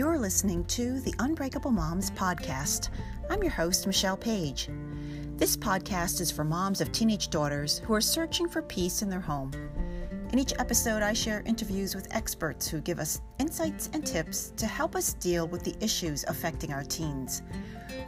You're 0.00 0.16
listening 0.16 0.64
to 0.64 0.98
the 1.00 1.12
Unbreakable 1.18 1.72
Moms 1.72 2.10
podcast. 2.12 2.88
I'm 3.28 3.42
your 3.42 3.52
host, 3.52 3.86
Michelle 3.86 4.16
Page. 4.16 4.70
This 5.36 5.58
podcast 5.58 6.22
is 6.22 6.30
for 6.30 6.42
moms 6.42 6.80
of 6.80 6.90
teenage 6.90 7.28
daughters 7.28 7.80
who 7.80 7.92
are 7.92 8.00
searching 8.00 8.48
for 8.48 8.62
peace 8.62 9.02
in 9.02 9.10
their 9.10 9.20
home. 9.20 9.52
In 10.32 10.38
each 10.38 10.54
episode, 10.58 11.02
I 11.02 11.12
share 11.12 11.42
interviews 11.44 11.94
with 11.94 12.08
experts 12.16 12.66
who 12.66 12.80
give 12.80 12.98
us 12.98 13.20
insights 13.38 13.90
and 13.92 14.06
tips 14.06 14.54
to 14.56 14.66
help 14.66 14.96
us 14.96 15.12
deal 15.12 15.46
with 15.46 15.64
the 15.64 15.74
issues 15.84 16.24
affecting 16.28 16.72
our 16.72 16.84
teens. 16.84 17.42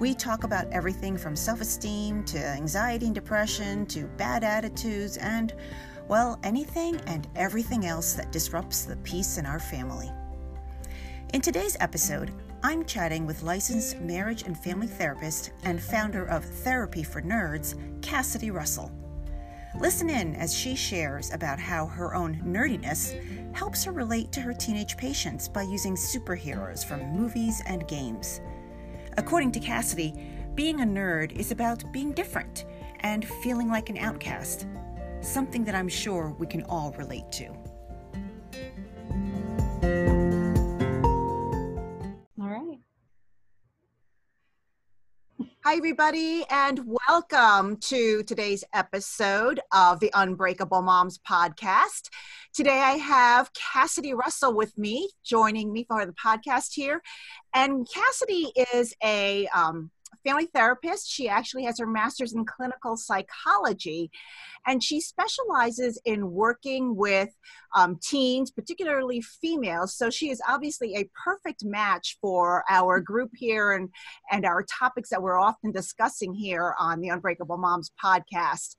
We 0.01 0.15
talk 0.15 0.45
about 0.45 0.73
everything 0.73 1.19
from 1.19 1.37
self 1.37 1.61
esteem 1.61 2.25
to 2.25 2.39
anxiety 2.39 3.05
and 3.05 3.15
depression 3.15 3.85
to 3.89 4.07
bad 4.17 4.45
attitudes 4.45 5.19
and, 5.19 5.53
well, 6.09 6.41
anything 6.43 6.99
and 7.07 7.29
everything 7.37 7.85
else 7.85 8.15
that 8.15 8.33
disrupts 8.33 8.87
the 8.87 8.97
peace 8.97 9.37
in 9.37 9.45
our 9.45 9.61
family. 9.61 10.11
In 11.33 11.41
today's 11.41 11.79
episode, 11.81 12.31
I'm 12.63 12.85
chatting 12.85 13.25
with 13.25 13.43
licensed 13.43 13.99
marriage 14.01 14.43
and 14.43 14.55
family 14.57 14.87
therapist 14.87 15.53
and 15.65 15.83
founder 15.83 16.27
of 16.27 16.45
Therapy 16.45 17.03
for 17.03 17.23
Nerds, 17.23 17.75
Cassidy 18.03 18.51
Russell. 18.51 18.93
Listen 19.81 20.11
in 20.11 20.35
as 20.35 20.55
she 20.55 20.77
shares 20.77 21.33
about 21.33 21.59
how 21.59 21.87
her 21.87 22.15
own 22.15 22.35
nerdiness 22.45 23.17
helps 23.57 23.83
her 23.85 23.93
relate 23.93 24.31
to 24.33 24.43
her 24.43 24.53
teenage 24.53 24.99
patients 24.99 25.49
by 25.49 25.63
using 25.63 25.95
superheroes 25.95 26.85
from 26.85 27.01
movies 27.17 27.63
and 27.67 27.89
games. 27.89 28.43
According 29.17 29.53
to 29.53 29.61
Cassidy, 29.61 30.13
being 30.55 30.83
a 30.83 30.85
nerd 30.85 31.33
is 31.33 31.51
about 31.51 31.91
being 31.95 32.13
different 32.13 32.67
and 33.01 33.27
feeling 33.43 33.71
like 33.71 33.89
an 33.89 33.97
outcast, 33.97 34.67
something 35.23 35.65
that 35.65 35.75
I'm 35.75 35.89
sure 35.89 36.37
we 36.39 36.47
can 36.47 36.63
all 36.65 36.93
relate 36.99 37.33
to. 37.33 37.62
Hi, 45.73 45.79
everybody, 45.79 46.45
and 46.51 46.85
welcome 47.09 47.79
to 47.79 48.23
today's 48.25 48.63
episode 48.75 49.59
of 49.73 50.01
the 50.01 50.11
Unbreakable 50.13 50.83
Moms 50.83 51.19
podcast. 51.19 52.11
Today, 52.53 52.79
I 52.79 52.99
have 52.99 53.51
Cassidy 53.55 54.13
Russell 54.13 54.55
with 54.55 54.77
me, 54.77 55.09
joining 55.25 55.73
me 55.73 55.85
for 55.89 56.05
the 56.05 56.13
podcast 56.13 56.75
here. 56.75 57.01
And 57.55 57.89
Cassidy 57.91 58.53
is 58.75 58.95
a 59.03 59.47
um, 59.47 59.91
family 60.25 60.47
therapist. 60.47 61.11
She 61.11 61.29
actually 61.29 61.65
has 61.65 61.79
her 61.79 61.87
master's 61.87 62.33
in 62.33 62.45
clinical 62.45 62.97
psychology, 62.97 64.11
and 64.67 64.83
she 64.83 65.01
specializes 65.01 66.01
in 66.05 66.33
working 66.33 66.97
with 66.97 67.31
um, 67.75 67.99
teens, 68.03 68.51
particularly 68.51 69.21
females. 69.21 69.97
So 69.97 70.11
she 70.11 70.31
is 70.31 70.41
obviously 70.49 70.97
a 70.97 71.09
perfect 71.25 71.65
match 71.65 72.19
for 72.21 72.65
our 72.69 73.01
group 73.01 73.31
here 73.35 73.73
and, 73.73 73.89
and 74.31 74.45
our 74.45 74.65
topics 74.65 75.11
that 75.11 75.23
we're 75.23 75.39
often 75.39 75.73
discussing 75.73 76.35
here 76.35 76.75
on 76.79 77.01
the 77.01 77.09
Unbreakable 77.09 77.59
Moms 77.59 77.91
podcast. 78.03 78.77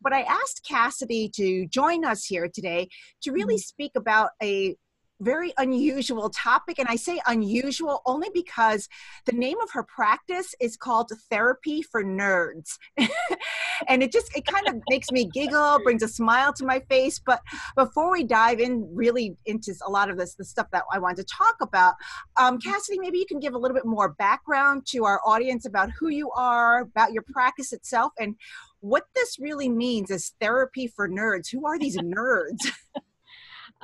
But 0.00 0.12
I 0.12 0.22
asked 0.22 0.66
Cassidy 0.68 1.30
to 1.36 1.66
join 1.66 2.04
us 2.04 2.24
here 2.24 2.48
today 2.52 2.88
to 3.22 3.32
really 3.32 3.54
mm-hmm. 3.54 3.60
speak 3.60 3.92
about 3.96 4.30
a 4.42 4.76
very 5.20 5.52
unusual 5.58 6.30
topic. 6.30 6.78
And 6.78 6.88
I 6.88 6.96
say 6.96 7.20
unusual 7.26 8.02
only 8.06 8.28
because 8.32 8.88
the 9.26 9.32
name 9.32 9.60
of 9.62 9.70
her 9.72 9.82
practice 9.82 10.54
is 10.60 10.76
called 10.76 11.10
Therapy 11.30 11.82
for 11.82 12.04
Nerds. 12.04 12.78
and 13.88 14.02
it 14.02 14.12
just, 14.12 14.36
it 14.36 14.46
kind 14.46 14.68
of 14.68 14.76
makes 14.90 15.10
me 15.10 15.28
giggle, 15.32 15.80
brings 15.82 16.02
a 16.02 16.08
smile 16.08 16.52
to 16.54 16.64
my 16.64 16.80
face. 16.88 17.20
But 17.24 17.40
before 17.76 18.10
we 18.10 18.24
dive 18.24 18.60
in 18.60 18.88
really 18.92 19.36
into 19.46 19.74
a 19.86 19.90
lot 19.90 20.10
of 20.10 20.18
this, 20.18 20.34
the 20.34 20.44
stuff 20.44 20.66
that 20.72 20.84
I 20.92 20.98
want 20.98 21.16
to 21.18 21.24
talk 21.24 21.56
about, 21.60 21.94
um, 22.36 22.58
Cassidy, 22.58 22.98
maybe 22.98 23.18
you 23.18 23.26
can 23.26 23.40
give 23.40 23.54
a 23.54 23.58
little 23.58 23.76
bit 23.76 23.86
more 23.86 24.10
background 24.10 24.86
to 24.86 25.04
our 25.04 25.20
audience 25.26 25.66
about 25.66 25.90
who 25.98 26.08
you 26.08 26.30
are, 26.32 26.82
about 26.82 27.12
your 27.12 27.24
practice 27.32 27.72
itself, 27.72 28.12
and 28.18 28.36
what 28.80 29.04
this 29.14 29.38
really 29.38 29.68
means 29.68 30.10
as 30.10 30.32
therapy 30.40 30.86
for 30.86 31.08
nerds. 31.08 31.50
Who 31.50 31.66
are 31.66 31.78
these 31.78 31.96
nerds? 31.96 32.70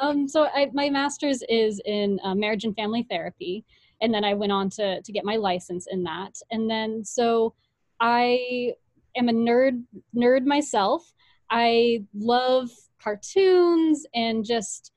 Um, 0.00 0.27
so 0.27 0.49
I, 0.55 0.71
my 0.72 0.88
master's 0.91 1.43
is 1.49 1.81
in 1.84 2.19
uh, 2.25 2.34
marriage 2.34 2.65
and 2.65 2.75
family 2.75 3.06
therapy, 3.09 3.65
and 4.00 4.12
then 4.12 4.25
I 4.25 4.34
went 4.34 4.53
on 4.53 4.71
to 4.71 5.03
to 5.03 5.12
get 5.12 5.25
my 5.25 5.37
license 5.37 5.87
in 5.91 6.03
that. 6.05 6.41
And 6.50 6.69
then 6.69 7.05
so 7.05 7.55
I 8.00 8.72
am 9.16 9.28
a 9.28 9.33
nerd 9.33 9.84
nerd 10.16 10.47
myself. 10.47 11.12
I 11.50 12.05
love 12.15 12.71
cartoons 13.03 14.06
and 14.15 14.44
just 14.44 14.93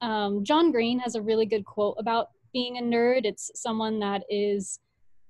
um, 0.00 0.44
John 0.44 0.70
Green 0.72 0.98
has 0.98 1.14
a 1.14 1.22
really 1.22 1.46
good 1.46 1.64
quote 1.64 1.96
about 1.98 2.30
being 2.52 2.78
a 2.78 2.82
nerd. 2.82 3.24
It's 3.24 3.50
someone 3.54 3.98
that 4.00 4.22
is 4.28 4.80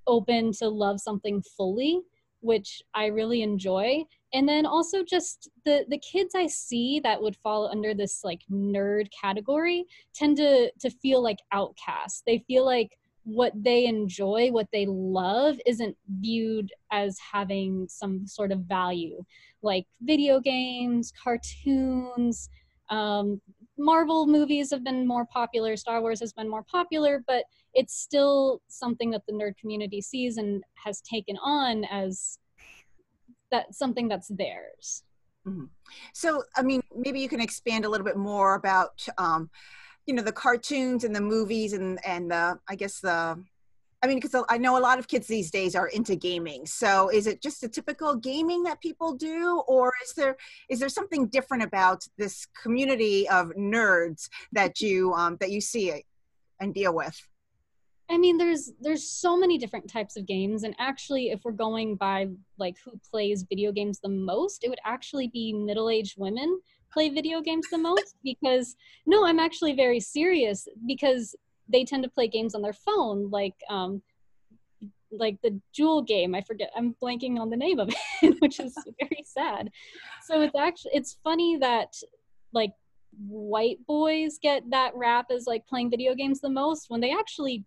open 0.07 0.53
to 0.53 0.69
love 0.69 1.01
something 1.01 1.43
fully, 1.57 2.01
which 2.45 2.83
I 2.95 3.07
really 3.07 3.43
enjoy. 3.43 4.05
And 4.35 4.49
then 4.49 4.67
also 4.67 5.03
just 5.03 5.49
the 5.65 5.87
the 5.89 5.99
kids 5.99 6.35
i 6.35 6.47
see 6.47 7.01
that 7.01 7.23
would 7.23 7.37
fall 7.37 7.69
under 7.69 7.95
this 7.95 8.23
like 8.25 8.43
nerd 8.51 9.07
category 9.11 9.87
tend 10.15 10.37
to 10.37 10.71
to 10.81 10.91
feel 10.91 11.23
like 11.23 11.39
outcasts. 11.53 12.23
They 12.27 12.45
feel 12.47 12.65
like 12.65 12.99
what 13.25 13.53
they 13.55 13.87
enjoy 13.87 14.51
what 14.51 14.69
they 14.71 14.85
love 14.87 15.57
isn't 15.65 15.97
viewed 16.21 16.71
as 16.93 17.19
having 17.33 17.87
some 17.89 18.27
sort 18.27 18.53
of 18.53 18.61
value 18.61 19.25
like 19.63 19.87
video 20.03 20.41
games 20.41 21.11
cartoons 21.23 22.51
um, 22.91 23.41
marvel 23.77 24.27
movies 24.27 24.71
have 24.71 24.85
been 24.85 25.07
more 25.07 25.27
popular 25.27 25.77
star 25.77 26.01
wars 26.01 26.21
has 26.21 26.33
been 26.33 26.49
more 26.49 26.63
popular 26.63 27.25
but 27.27 27.45
it's 27.75 27.95
still 27.95 28.63
something 28.69 29.11
that 29.11 29.23
the 29.27 29.33
nerd 29.33 29.57
community 29.57 30.01
sees 30.01 30.37
and 30.37 30.63
has 30.75 31.01
taken 31.01 31.37
on 31.39 31.85
as 31.85 32.39
that 33.55 33.75
something 33.75 34.09
that's 34.09 34.29
theirs. 34.29 35.05
Mm-hmm. 35.47 35.67
So, 36.13 36.43
I 36.57 36.63
mean, 36.63 36.83
maybe 36.97 37.21
you 37.21 37.29
can 37.29 37.41
expand 37.41 37.85
a 37.85 37.89
little 37.89 38.05
bit 38.05 38.17
more 38.17 38.55
about, 38.55 39.07
um, 39.19 39.51
you 40.07 40.15
know, 40.15 40.23
the 40.23 40.33
cartoons 40.33 41.05
and 41.05 41.15
the 41.15 41.21
movies 41.21 41.73
and 41.73 41.99
and 42.05 42.31
the, 42.31 42.59
I 42.69 42.75
guess 42.75 43.01
the, 43.01 43.43
I 44.05 44.07
mean, 44.07 44.21
because 44.21 44.45
I 44.51 44.59
know 44.59 44.77
a 44.77 44.81
lot 44.81 44.99
of 44.99 45.09
kids 45.09 45.27
these 45.27 45.51
days 45.51 45.75
are 45.75 45.89
into 45.89 46.15
gaming. 46.15 46.67
So, 46.67 47.09
is 47.09 47.27
it 47.27 47.41
just 47.41 47.65
a 47.65 47.69
typical 47.69 48.15
gaming 48.15 48.63
that 48.65 48.83
people 48.83 49.15
do, 49.15 49.63
or 49.67 49.95
is 50.05 50.13
there 50.13 50.37
is 50.69 50.79
there 50.79 50.91
something 50.91 51.29
different 51.29 51.63
about 51.63 52.05
this 52.19 52.47
community 52.63 53.27
of 53.31 53.49
nerds 53.53 54.29
that 54.53 54.79
you 54.83 55.15
um, 55.15 55.39
that 55.41 55.51
you 55.51 55.63
see 55.63 56.03
and 56.61 56.75
deal 56.75 56.95
with? 56.95 57.19
I 58.11 58.19
mean, 58.19 58.37
there's 58.37 58.73
there's 58.79 59.09
so 59.09 59.39
many 59.39 59.57
different 59.57 59.89
types 59.89 60.19
of 60.19 60.27
games, 60.27 60.65
and 60.65 60.75
actually, 60.79 61.31
if 61.31 61.41
we're 61.43 61.53
going 61.53 61.97
by 61.97 62.29
like 62.59 62.77
who 62.85 63.01
plays 63.11 63.47
video 63.49 63.73
games 63.73 64.01
the 64.01 64.11
most, 64.11 64.65
it 64.65 64.69
would 64.69 64.81
actually 64.85 65.29
be 65.29 65.55
middle-aged 65.55 66.17
women 66.19 66.61
play 66.93 67.09
video 67.09 67.41
games 67.41 67.67
the 67.71 67.79
most. 67.79 68.17
Because 68.23 68.77
no, 69.07 69.25
I'm 69.25 69.41
actually 69.41 69.73
very 69.73 69.99
serious 69.99 70.69
because 70.87 71.35
they 71.69 71.85
tend 71.85 72.03
to 72.05 72.11
play 72.11 72.29
games 72.29 72.55
on 72.55 72.63
their 72.63 72.73
phone, 72.73 73.31
like 73.31 73.55
um, 73.71 74.03
like 75.11 75.39
the 75.43 75.61
Jewel 75.73 76.03
game. 76.03 76.35
I 76.35 76.41
forget. 76.41 76.71
I'm 76.77 76.95
blanking 77.03 77.39
on 77.39 77.51
the 77.51 77.57
name 77.57 77.79
of 77.79 77.91
it, 78.23 78.41
which 78.41 78.61
is 78.61 78.77
very 79.01 79.25
sad. 79.25 79.71
So 80.25 80.41
it's 80.41 80.57
actually 80.57 80.93
it's 80.95 81.19
funny 81.25 81.57
that 81.59 81.95
like 82.53 82.73
white 83.29 83.79
boys 83.87 84.39
get 84.43 84.69
that 84.71 84.93
rap 84.95 85.27
as 85.31 85.47
like 85.47 85.67
playing 85.67 85.91
video 85.91 86.15
games 86.15 86.41
the 86.41 86.49
most 86.49 86.87
when 86.89 87.01
they 87.01 87.13
actually 87.13 87.65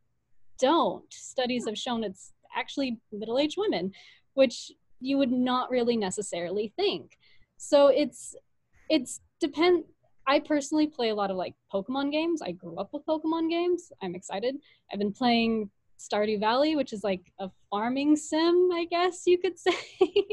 don't. 0.60 1.12
Studies 1.12 1.66
have 1.68 1.78
shown 1.78 2.04
it's 2.04 2.34
actually 2.56 3.00
middle 3.12 3.40
aged 3.40 3.58
women, 3.58 3.92
which 4.34 4.72
you 5.00 5.18
would 5.18 5.32
not 5.32 5.70
really 5.70 5.98
necessarily 5.98 6.74
think. 6.76 7.18
So 7.58 7.88
it's, 7.88 8.36
it's 8.90 9.22
depend. 9.40 9.86
I 10.28 10.40
personally 10.40 10.88
play 10.88 11.10
a 11.10 11.16
lot 11.16 11.32
of 11.32 11.38
like 11.38 11.56
Pokemon 11.74 12.12
games. 12.12 12.42
I 12.42 12.52
grew 12.52 12.78
up 12.78 12.90
with 12.92 13.06
Pokemon 13.06 13.50
games. 13.50 13.92
I'm 14.02 14.14
excited. 14.14 14.58
I've 14.92 15.00
been 15.00 15.14
playing 15.14 15.70
Stardew 15.98 16.40
Valley, 16.40 16.76
which 16.76 16.92
is 16.92 17.04
like 17.04 17.32
a 17.40 17.50
farming 17.70 18.16
sim, 18.18 18.70
I 18.74 18.86
guess 18.90 19.24
you 19.26 19.38
could 19.38 19.58
say. 19.60 19.78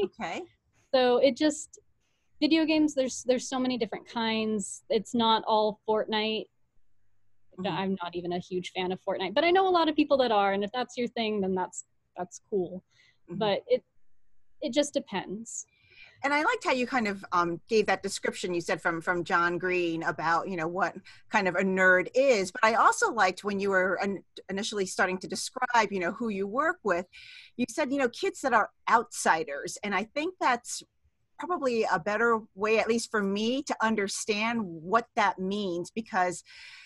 Okay. 0.03 0.43
so 0.93 1.17
it 1.17 1.37
just 1.37 1.79
video 2.41 2.65
games 2.65 2.93
there's 2.93 3.23
there's 3.23 3.47
so 3.47 3.57
many 3.57 3.77
different 3.77 4.07
kinds. 4.07 4.83
It's 4.89 5.15
not 5.15 5.43
all 5.47 5.79
Fortnite. 5.87 6.45
Mm-hmm. 7.57 7.67
I'm 7.67 7.97
not 8.03 8.15
even 8.15 8.33
a 8.33 8.39
huge 8.39 8.71
fan 8.75 8.91
of 8.91 8.99
Fortnite, 9.07 9.33
but 9.33 9.45
I 9.45 9.51
know 9.51 9.67
a 9.67 9.71
lot 9.71 9.87
of 9.87 9.95
people 9.95 10.17
that 10.17 10.31
are, 10.31 10.51
and 10.51 10.63
if 10.63 10.71
that's 10.73 10.97
your 10.97 11.07
thing, 11.07 11.39
then 11.39 11.55
that's 11.55 11.85
that's 12.17 12.41
cool. 12.49 12.83
Mm-hmm. 13.29 13.39
But 13.39 13.63
it 13.67 13.83
it 14.61 14.73
just 14.73 14.93
depends. 14.93 15.65
And 16.25 16.33
I 16.33 16.41
liked 16.41 16.63
how 16.63 16.71
you 16.71 16.87
kind 16.87 17.07
of 17.07 17.23
um, 17.33 17.61
gave 17.69 17.85
that 17.85 18.01
description 18.01 18.55
you 18.55 18.59
said 18.59 18.81
from 18.81 18.99
from 18.99 19.23
John 19.23 19.59
Green 19.59 20.01
about 20.01 20.49
you 20.49 20.57
know 20.57 20.67
what 20.67 20.95
kind 21.29 21.47
of 21.47 21.53
a 21.53 21.61
nerd 21.61 22.07
is. 22.15 22.51
But 22.51 22.65
I 22.65 22.73
also 22.73 23.13
liked 23.13 23.43
when 23.43 23.59
you 23.59 23.69
were 23.69 23.99
initially 24.49 24.87
starting 24.87 25.19
to 25.19 25.27
describe 25.27 25.91
you 25.91 25.99
know 25.99 26.11
who 26.13 26.29
you 26.29 26.47
work 26.47 26.79
with. 26.83 27.05
You 27.57 27.65
said 27.69 27.91
you 27.91 27.99
know 27.99 28.09
kids 28.09 28.41
that 28.41 28.53
are 28.53 28.71
outsiders, 28.89 29.77
and 29.83 29.93
I 29.93 30.05
think 30.15 30.33
that's 30.41 30.81
probably 31.37 31.83
a 31.83 31.99
better 31.99 32.39
way, 32.55 32.79
at 32.79 32.87
least 32.87 33.11
for 33.11 33.21
me, 33.21 33.61
to 33.61 33.75
understand 33.79 34.61
what 34.63 35.05
that 35.15 35.37
means 35.37 35.91
because 35.91 36.43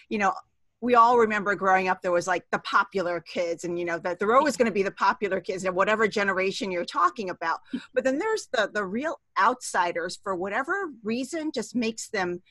you 0.10 0.18
know 0.18 0.34
we 0.82 0.96
all 0.96 1.18
remember 1.18 1.56
growing 1.56 1.88
up 1.90 2.02
there 2.02 2.12
was 2.12 2.28
like 2.28 2.46
the 2.52 2.60
popular 2.60 3.20
kids 3.20 3.64
and 3.64 3.78
you 3.78 3.86
know 3.86 3.98
that 4.00 4.18
they're 4.20 4.36
always 4.36 4.56
going 4.58 4.66
to 4.66 4.72
be 4.72 4.84
the 4.84 4.92
popular 4.92 5.42
kids 5.42 5.66
in 5.66 5.74
whatever 5.76 6.08
generation 6.08 6.72
you're 6.72 6.86
talking 6.86 7.30
about 7.30 7.60
but 7.94 8.04
then 8.04 8.18
there's 8.18 8.48
the 8.54 8.70
the 8.74 8.84
real 8.84 9.20
outsiders 9.40 10.20
for 10.24 10.36
whatever 10.36 10.92
reason 11.04 11.52
just 11.54 11.76
makes 11.76 12.10
them 12.10 12.42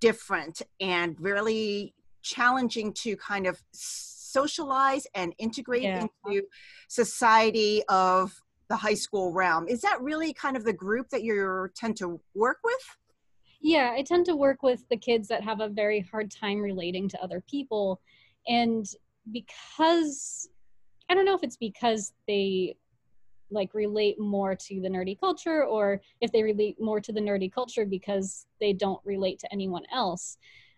different 0.00 0.62
and 0.80 1.16
really 1.20 1.94
challenging 2.22 2.92
to 2.92 3.16
kind 3.16 3.46
of 3.46 3.60
socialize 3.72 5.06
and 5.14 5.34
integrate 5.38 5.82
yeah. 5.82 6.06
into 6.26 6.46
society 6.88 7.82
of 7.88 8.40
the 8.68 8.76
high 8.76 8.94
school 8.94 9.32
realm. 9.32 9.66
Is 9.66 9.80
that 9.80 10.00
really 10.00 10.32
kind 10.32 10.56
of 10.56 10.64
the 10.64 10.72
group 10.72 11.08
that 11.10 11.22
you 11.22 11.68
tend 11.74 11.96
to 11.98 12.20
work 12.34 12.58
with? 12.62 12.96
Yeah, 13.60 13.92
I 13.96 14.02
tend 14.02 14.26
to 14.26 14.36
work 14.36 14.62
with 14.62 14.88
the 14.88 14.96
kids 14.96 15.28
that 15.28 15.42
have 15.42 15.60
a 15.60 15.68
very 15.68 16.00
hard 16.00 16.30
time 16.30 16.60
relating 16.60 17.08
to 17.08 17.22
other 17.22 17.42
people. 17.48 18.00
And 18.46 18.86
because 19.32 20.48
I 21.10 21.14
don't 21.14 21.24
know 21.24 21.34
if 21.34 21.42
it's 21.42 21.56
because 21.56 22.12
they 22.26 22.76
like 23.50 23.72
relate 23.74 24.20
more 24.20 24.54
to 24.54 24.80
the 24.80 24.88
nerdy 24.88 25.18
culture 25.18 25.64
or 25.64 26.00
if 26.20 26.30
they 26.32 26.42
relate 26.42 26.80
more 26.80 27.00
to 27.00 27.12
the 27.12 27.20
nerdy 27.20 27.50
culture 27.50 27.86
because 27.86 28.46
they 28.60 28.72
don't 28.72 29.00
relate 29.04 29.38
to 29.40 29.52
anyone 29.52 29.84
else. 29.92 30.36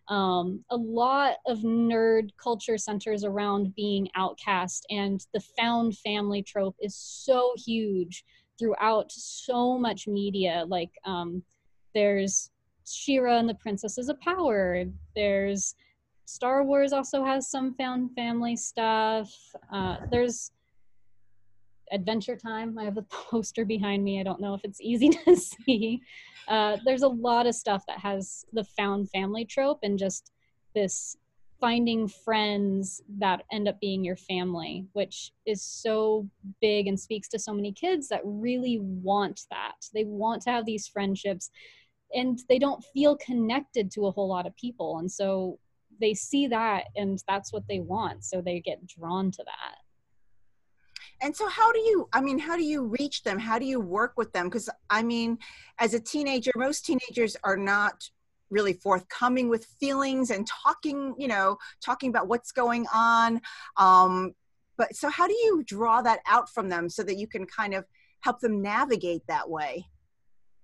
Um, 0.08 0.64
a 0.70 0.76
lot 0.76 1.36
of 1.46 1.58
nerd 1.58 2.30
culture 2.36 2.78
centers 2.78 3.22
around 3.24 3.74
being 3.76 4.08
outcast, 4.16 4.84
and 4.90 5.24
the 5.32 5.40
found 5.40 5.96
family 5.98 6.42
trope 6.42 6.74
is 6.80 6.96
so 6.96 7.54
huge 7.56 8.24
throughout 8.58 9.12
so 9.12 9.78
much 9.78 10.08
media. 10.08 10.64
Like, 10.66 10.90
um, 11.04 11.44
there's 11.94 12.50
She-Ra 12.92 13.38
and 13.38 13.48
the 13.48 13.54
Princesses 13.54 14.08
of 14.08 14.20
Power. 14.20 14.84
There's 15.14 15.74
Star 16.26 16.62
Wars 16.62 16.92
also 16.92 17.24
has 17.24 17.50
some 17.50 17.74
found 17.74 18.14
family 18.14 18.56
stuff. 18.56 19.34
Uh, 19.72 19.96
there's 20.10 20.52
Adventure 21.92 22.36
Time. 22.36 22.78
I 22.78 22.84
have 22.84 22.98
a 22.98 23.02
poster 23.10 23.64
behind 23.64 24.04
me. 24.04 24.20
I 24.20 24.22
don't 24.22 24.40
know 24.40 24.54
if 24.54 24.60
it's 24.64 24.80
easy 24.80 25.08
to 25.24 25.36
see. 25.36 26.00
Uh, 26.48 26.76
there's 26.84 27.02
a 27.02 27.08
lot 27.08 27.46
of 27.46 27.54
stuff 27.54 27.84
that 27.88 27.98
has 27.98 28.44
the 28.52 28.64
found 28.64 29.10
family 29.10 29.44
trope 29.44 29.80
and 29.82 29.98
just 29.98 30.32
this 30.74 31.16
finding 31.60 32.08
friends 32.08 33.02
that 33.18 33.42
end 33.52 33.68
up 33.68 33.78
being 33.80 34.02
your 34.02 34.16
family, 34.16 34.86
which 34.94 35.32
is 35.46 35.62
so 35.62 36.26
big 36.60 36.86
and 36.86 36.98
speaks 36.98 37.28
to 37.28 37.38
so 37.38 37.52
many 37.52 37.70
kids 37.70 38.08
that 38.08 38.22
really 38.24 38.78
want 38.80 39.42
that. 39.50 39.74
They 39.92 40.04
want 40.04 40.42
to 40.42 40.50
have 40.50 40.64
these 40.64 40.88
friendships 40.88 41.50
and 42.12 42.40
they 42.48 42.58
don't 42.58 42.84
feel 42.92 43.16
connected 43.16 43.90
to 43.92 44.06
a 44.06 44.10
whole 44.10 44.28
lot 44.28 44.46
of 44.46 44.56
people. 44.56 44.98
And 44.98 45.10
so 45.10 45.58
they 46.00 46.14
see 46.14 46.46
that 46.48 46.84
and 46.96 47.22
that's 47.28 47.52
what 47.52 47.66
they 47.68 47.80
want. 47.80 48.24
So 48.24 48.40
they 48.40 48.60
get 48.60 48.86
drawn 48.86 49.30
to 49.32 49.44
that. 49.44 49.76
And 51.22 51.36
so 51.36 51.48
how 51.48 51.70
do 51.70 51.78
you 51.78 52.08
i 52.12 52.20
mean 52.20 52.38
how 52.38 52.56
do 52.56 52.64
you 52.64 52.84
reach 52.98 53.22
them? 53.22 53.38
How 53.38 53.58
do 53.58 53.66
you 53.66 53.80
work 53.80 54.14
with 54.16 54.32
them? 54.32 54.46
Because 54.46 54.68
i 54.88 55.02
mean 55.02 55.38
as 55.78 55.94
a 55.94 56.00
teenager 56.00 56.52
most 56.56 56.86
teenagers 56.86 57.36
are 57.44 57.56
not 57.56 58.08
really 58.48 58.72
forthcoming 58.72 59.48
with 59.48 59.64
feelings 59.78 60.30
and 60.30 60.46
talking 60.46 61.14
you 61.18 61.28
know 61.28 61.56
talking 61.84 62.08
about 62.08 62.28
what's 62.28 62.52
going 62.52 62.86
on. 62.92 63.40
Um, 63.76 64.32
but 64.78 64.96
so 64.96 65.10
how 65.10 65.26
do 65.26 65.34
you 65.34 65.62
draw 65.66 66.00
that 66.00 66.20
out 66.26 66.48
from 66.48 66.70
them 66.70 66.88
so 66.88 67.02
that 67.02 67.16
you 67.16 67.26
can 67.26 67.44
kind 67.46 67.74
of 67.74 67.84
help 68.20 68.40
them 68.40 68.62
navigate 68.62 69.22
that 69.28 69.48
way? 69.48 69.84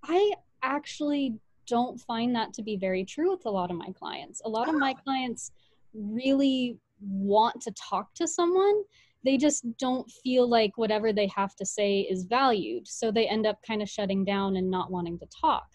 I 0.03 0.33
actually 0.67 1.35
don't 1.67 2.01
find 2.01 2.35
that 2.35 2.53
to 2.53 2.63
be 2.63 2.77
very 2.77 3.05
true 3.05 3.31
with 3.31 3.45
a 3.47 3.51
lot 3.51 3.71
of 3.71 3.77
my 3.77 3.89
clients 3.99 4.41
a 4.45 4.49
lot 4.49 4.69
of 4.69 4.75
my 4.75 4.95
ah. 4.97 5.03
clients 5.03 5.51
really 5.95 6.77
want 7.01 7.61
to 7.61 7.71
talk 7.73 8.13
to 8.15 8.27
someone 8.27 8.83
they 9.27 9.37
just 9.37 9.65
don't 9.77 10.09
feel 10.09 10.49
like 10.49 10.79
whatever 10.79 11.13
they 11.13 11.27
have 11.35 11.57
to 11.57 11.67
say 11.67 12.03
is 12.03 12.25
valued. 12.25 12.87
So 12.87 13.11
they 13.11 13.29
end 13.29 13.45
up 13.45 13.59
kind 13.67 13.83
of 13.83 13.91
shutting 13.91 14.25
down 14.25 14.55
and 14.57 14.71
not 14.71 14.93
wanting 14.93 15.19
to 15.19 15.27
talk. 15.41 15.67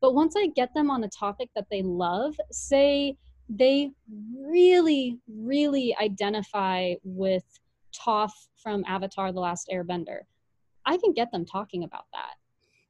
But 0.00 0.14
once 0.14 0.34
I 0.36 0.48
get 0.48 0.74
them 0.74 0.90
on 0.90 1.04
a 1.04 1.08
topic 1.08 1.48
that 1.54 1.68
they 1.70 1.82
love, 1.82 2.34
say 2.50 3.16
they 3.48 3.92
really, 4.36 5.18
really 5.28 5.96
identify 6.02 6.94
with 7.04 7.44
Toph 7.96 8.32
from 8.56 8.84
Avatar 8.88 9.32
The 9.32 9.40
Last 9.40 9.70
Airbender, 9.72 10.22
I 10.84 10.96
can 10.96 11.12
get 11.12 11.30
them 11.30 11.46
talking 11.46 11.84
about 11.84 12.06
that. 12.12 12.34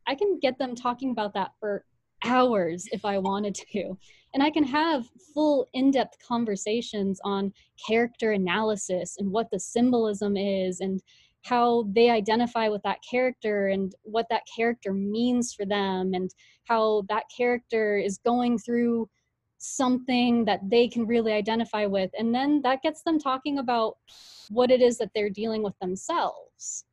I 0.06 0.14
can 0.14 0.38
get 0.40 0.58
them 0.58 0.74
talking 0.74 1.10
about 1.10 1.34
that 1.34 1.52
for 1.58 1.84
hours 2.24 2.86
if 2.92 3.04
I 3.04 3.18
wanted 3.18 3.54
to. 3.72 3.96
And 4.34 4.42
I 4.42 4.50
can 4.50 4.64
have 4.64 5.06
full 5.34 5.66
in 5.72 5.90
depth 5.90 6.16
conversations 6.26 7.20
on 7.24 7.52
character 7.86 8.32
analysis 8.32 9.16
and 9.18 9.30
what 9.30 9.50
the 9.50 9.60
symbolism 9.60 10.36
is 10.36 10.80
and 10.80 11.00
how 11.44 11.86
they 11.92 12.10
identify 12.10 12.68
with 12.68 12.82
that 12.82 12.98
character 13.08 13.68
and 13.68 13.94
what 14.02 14.26
that 14.30 14.42
character 14.54 14.92
means 14.92 15.54
for 15.54 15.64
them 15.64 16.12
and 16.12 16.30
how 16.64 17.04
that 17.08 17.24
character 17.34 17.96
is 17.96 18.18
going 18.18 18.58
through 18.58 19.08
something 19.58 20.44
that 20.44 20.60
they 20.68 20.88
can 20.88 21.06
really 21.06 21.32
identify 21.32 21.86
with. 21.86 22.10
And 22.18 22.34
then 22.34 22.60
that 22.62 22.82
gets 22.82 23.02
them 23.02 23.18
talking 23.18 23.58
about 23.58 23.96
what 24.50 24.70
it 24.70 24.82
is 24.82 24.98
that 24.98 25.10
they're 25.14 25.30
dealing 25.30 25.62
with 25.62 25.78
themselves. 25.80 26.84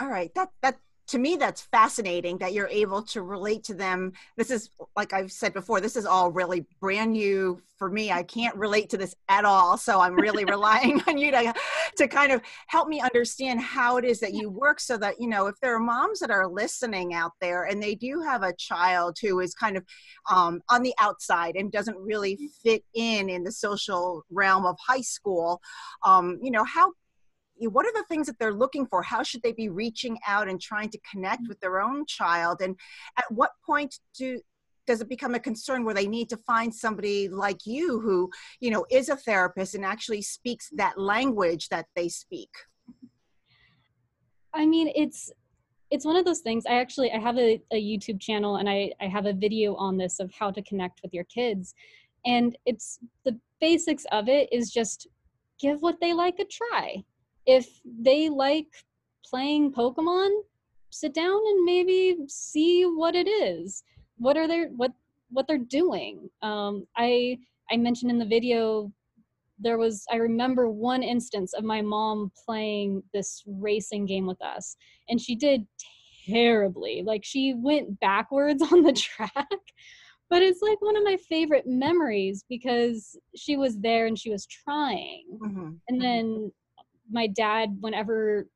All 0.00 0.08
right. 0.08 0.32
That 0.34 0.50
that 0.62 0.78
to 1.06 1.18
me 1.18 1.36
that's 1.36 1.62
fascinating 1.62 2.38
that 2.38 2.52
you're 2.52 2.68
able 2.68 3.02
to 3.02 3.22
relate 3.22 3.64
to 3.64 3.74
them. 3.74 4.12
This 4.36 4.50
is 4.50 4.70
like 4.96 5.12
i've 5.12 5.32
said 5.32 5.52
before 5.52 5.80
this 5.80 5.96
is 5.96 6.06
all 6.06 6.30
really 6.30 6.66
brand 6.80 7.12
new 7.12 7.60
for 7.76 7.90
me. 7.90 8.10
I 8.12 8.22
can't 8.22 8.56
relate 8.56 8.88
to 8.90 8.96
this 8.96 9.14
at 9.28 9.44
all. 9.44 9.76
So 9.76 10.00
i'm 10.00 10.14
really 10.14 10.44
relying 10.56 11.02
on 11.06 11.18
you 11.18 11.30
to 11.30 11.54
to 11.96 12.08
kind 12.08 12.32
of 12.32 12.40
help 12.68 12.88
me 12.88 13.00
understand 13.00 13.60
how 13.60 13.96
it 13.96 14.04
is 14.04 14.20
that 14.20 14.34
you 14.34 14.50
work 14.50 14.80
so 14.80 14.96
that 14.98 15.20
you 15.20 15.28
know 15.28 15.46
if 15.46 15.58
there 15.60 15.74
are 15.74 15.80
moms 15.80 16.20
that 16.20 16.30
are 16.30 16.48
listening 16.48 17.14
out 17.14 17.32
there 17.40 17.64
and 17.64 17.82
they 17.82 17.94
do 17.94 18.20
have 18.20 18.42
a 18.42 18.54
child 18.54 19.16
who 19.20 19.40
is 19.40 19.54
kind 19.54 19.76
of 19.76 19.84
um, 20.30 20.60
on 20.70 20.82
the 20.82 20.94
outside 21.00 21.56
and 21.56 21.70
doesn't 21.70 21.98
really 21.98 22.50
fit 22.62 22.82
in 22.94 23.28
in 23.28 23.44
the 23.44 23.52
social 23.52 24.24
realm 24.30 24.64
of 24.64 24.76
high 24.84 25.00
school 25.00 25.60
um, 26.04 26.38
you 26.42 26.50
know 26.50 26.64
how 26.64 26.92
what 27.60 27.86
are 27.86 27.92
the 27.92 28.04
things 28.08 28.26
that 28.26 28.38
they're 28.38 28.54
looking 28.54 28.86
for? 28.86 29.02
How 29.02 29.22
should 29.22 29.42
they 29.42 29.52
be 29.52 29.68
reaching 29.68 30.18
out 30.26 30.48
and 30.48 30.60
trying 30.60 30.90
to 30.90 30.98
connect 31.10 31.42
mm-hmm. 31.42 31.48
with 31.48 31.60
their 31.60 31.80
own 31.80 32.06
child? 32.06 32.60
And 32.60 32.76
at 33.16 33.24
what 33.30 33.50
point 33.64 33.98
do 34.16 34.40
does 34.86 35.00
it 35.00 35.08
become 35.08 35.34
a 35.34 35.40
concern 35.40 35.82
where 35.84 35.94
they 35.94 36.06
need 36.06 36.28
to 36.28 36.36
find 36.36 36.74
somebody 36.74 37.26
like 37.28 37.64
you 37.64 38.00
who 38.00 38.30
you 38.60 38.70
know 38.70 38.84
is 38.90 39.08
a 39.08 39.16
therapist 39.16 39.74
and 39.74 39.84
actually 39.84 40.20
speaks 40.20 40.68
that 40.74 40.98
language 40.98 41.68
that 41.68 41.86
they 41.96 42.08
speak? 42.08 42.50
I 44.52 44.66
mean 44.66 44.92
it's 44.94 45.30
it's 45.90 46.04
one 46.04 46.16
of 46.16 46.24
those 46.24 46.40
things. 46.40 46.64
I 46.66 46.74
actually 46.74 47.12
i 47.12 47.18
have 47.18 47.38
a, 47.38 47.62
a 47.72 47.80
youtube 47.82 48.20
channel 48.20 48.56
and 48.56 48.68
I, 48.68 48.90
I 49.00 49.06
have 49.06 49.26
a 49.26 49.32
video 49.32 49.74
on 49.76 49.96
this 49.96 50.18
of 50.18 50.32
how 50.32 50.50
to 50.50 50.62
connect 50.62 51.00
with 51.02 51.14
your 51.14 51.24
kids. 51.24 51.74
And 52.26 52.56
it's 52.66 52.98
the 53.24 53.38
basics 53.60 54.04
of 54.10 54.28
it 54.28 54.52
is 54.52 54.70
just 54.70 55.06
give 55.60 55.82
what 55.82 56.00
they 56.00 56.12
like 56.12 56.38
a 56.38 56.44
try 56.44 57.04
if 57.46 57.80
they 57.84 58.28
like 58.28 58.68
playing 59.24 59.72
Pokemon, 59.72 60.30
sit 60.90 61.14
down 61.14 61.40
and 61.46 61.64
maybe 61.64 62.16
see 62.28 62.84
what 62.84 63.14
it 63.14 63.28
is. 63.28 63.82
What 64.16 64.36
are 64.36 64.46
they 64.46 64.64
what 64.76 64.92
what 65.30 65.46
they're 65.48 65.58
doing? 65.58 66.30
Um, 66.42 66.86
I 66.96 67.38
I 67.70 67.76
mentioned 67.76 68.10
in 68.10 68.18
the 68.18 68.24
video 68.24 68.92
there 69.58 69.78
was 69.78 70.04
I 70.10 70.16
remember 70.16 70.68
one 70.68 71.02
instance 71.02 71.52
of 71.52 71.64
my 71.64 71.80
mom 71.80 72.32
playing 72.44 73.02
this 73.12 73.42
racing 73.46 74.06
game 74.06 74.26
with 74.26 74.42
us, 74.42 74.76
and 75.08 75.20
she 75.20 75.34
did 75.34 75.66
terribly. 76.26 77.02
Like 77.04 77.24
she 77.24 77.54
went 77.54 78.00
backwards 78.00 78.62
on 78.72 78.82
the 78.82 78.92
track. 78.92 79.48
But 80.30 80.42
it's 80.42 80.62
like 80.62 80.80
one 80.80 80.96
of 80.96 81.04
my 81.04 81.18
favorite 81.28 81.66
memories 81.66 82.44
because 82.48 83.16
she 83.36 83.56
was 83.56 83.78
there 83.78 84.06
and 84.06 84.18
she 84.18 84.30
was 84.30 84.46
trying. 84.46 85.24
Mm-hmm. 85.40 85.70
And 85.88 86.00
then 86.00 86.50
my 87.10 87.26
dad 87.26 87.76
whenever 87.80 88.48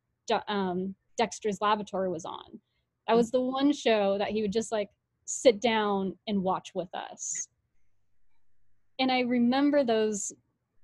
um, 0.48 0.94
Dexter's 1.16 1.60
Laboratory 1.60 2.08
was 2.08 2.24
on. 2.24 2.60
That 3.06 3.16
was 3.16 3.30
the 3.30 3.40
one 3.40 3.72
show 3.72 4.18
that 4.18 4.28
he 4.28 4.42
would 4.42 4.52
just 4.52 4.72
like 4.72 4.90
sit 5.24 5.60
down 5.60 6.16
and 6.26 6.42
watch 6.42 6.72
with 6.74 6.88
us. 6.94 7.48
And 8.98 9.10
I 9.10 9.20
remember 9.20 9.84
those 9.84 10.32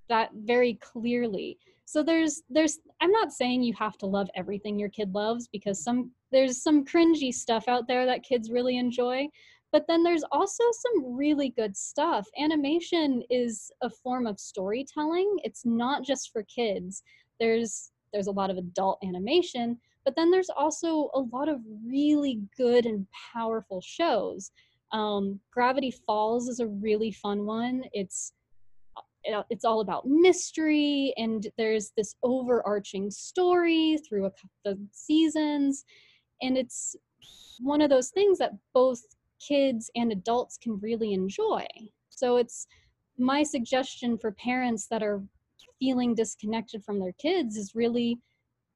that 0.09 0.29
very 0.33 0.75
clearly. 0.75 1.57
So 1.85 2.01
there's 2.01 2.41
there's 2.49 2.79
I'm 3.01 3.11
not 3.11 3.31
saying 3.31 3.63
you 3.63 3.73
have 3.77 3.97
to 3.99 4.05
love 4.05 4.29
everything 4.35 4.79
your 4.79 4.89
kid 4.89 5.13
loves 5.13 5.47
because 5.47 5.83
some 5.83 6.11
there's 6.31 6.61
some 6.61 6.85
cringy 6.85 7.33
stuff 7.33 7.67
out 7.67 7.87
there 7.87 8.05
that 8.05 8.23
kids 8.23 8.49
really 8.49 8.77
enjoy, 8.77 9.27
but 9.71 9.85
then 9.87 10.03
there's 10.03 10.23
also 10.31 10.63
some 10.71 11.15
really 11.15 11.49
good 11.49 11.75
stuff. 11.77 12.27
Animation 12.39 13.21
is 13.29 13.71
a 13.81 13.89
form 13.89 14.25
of 14.25 14.39
storytelling. 14.39 15.37
It's 15.43 15.65
not 15.65 16.03
just 16.03 16.31
for 16.31 16.43
kids 16.43 17.03
there's 17.39 17.91
there's 18.13 18.27
a 18.27 18.31
lot 18.31 18.49
of 18.49 18.57
adult 18.57 18.99
animation 19.03 19.77
but 20.05 20.15
then 20.15 20.29
there's 20.29 20.51
also 20.51 21.09
a 21.15 21.19
lot 21.19 21.49
of 21.49 21.59
really 21.85 22.39
good 22.55 22.85
and 22.85 23.07
powerful 23.33 23.81
shows. 23.81 24.51
Um, 24.91 25.39
gravity 25.51 25.91
falls 25.91 26.47
is 26.47 26.59
a 26.59 26.67
really 26.67 27.11
fun 27.11 27.45
one. 27.45 27.83
It's 27.91 28.31
it's 29.49 29.65
all 29.65 29.79
about 29.79 30.05
mystery 30.05 31.11
and 31.17 31.47
there's 31.57 31.91
this 31.97 32.15
overarching 32.21 33.09
story 33.09 33.97
through 34.07 34.25
a 34.25 34.29
couple 34.29 34.49
of 34.67 34.77
seasons 34.91 35.83
and 36.43 36.59
it's 36.59 36.95
one 37.59 37.81
of 37.81 37.89
those 37.89 38.11
things 38.11 38.37
that 38.37 38.51
both 38.71 39.01
kids 39.39 39.89
and 39.95 40.11
adults 40.11 40.59
can 40.61 40.77
really 40.79 41.11
enjoy. 41.13 41.65
So 42.11 42.37
it's 42.37 42.67
my 43.17 43.41
suggestion 43.41 44.15
for 44.15 44.31
parents 44.33 44.85
that 44.91 45.01
are 45.01 45.23
feeling 45.79 46.15
disconnected 46.15 46.83
from 46.83 46.99
their 46.99 47.13
kids 47.13 47.57
is 47.57 47.75
really 47.75 48.19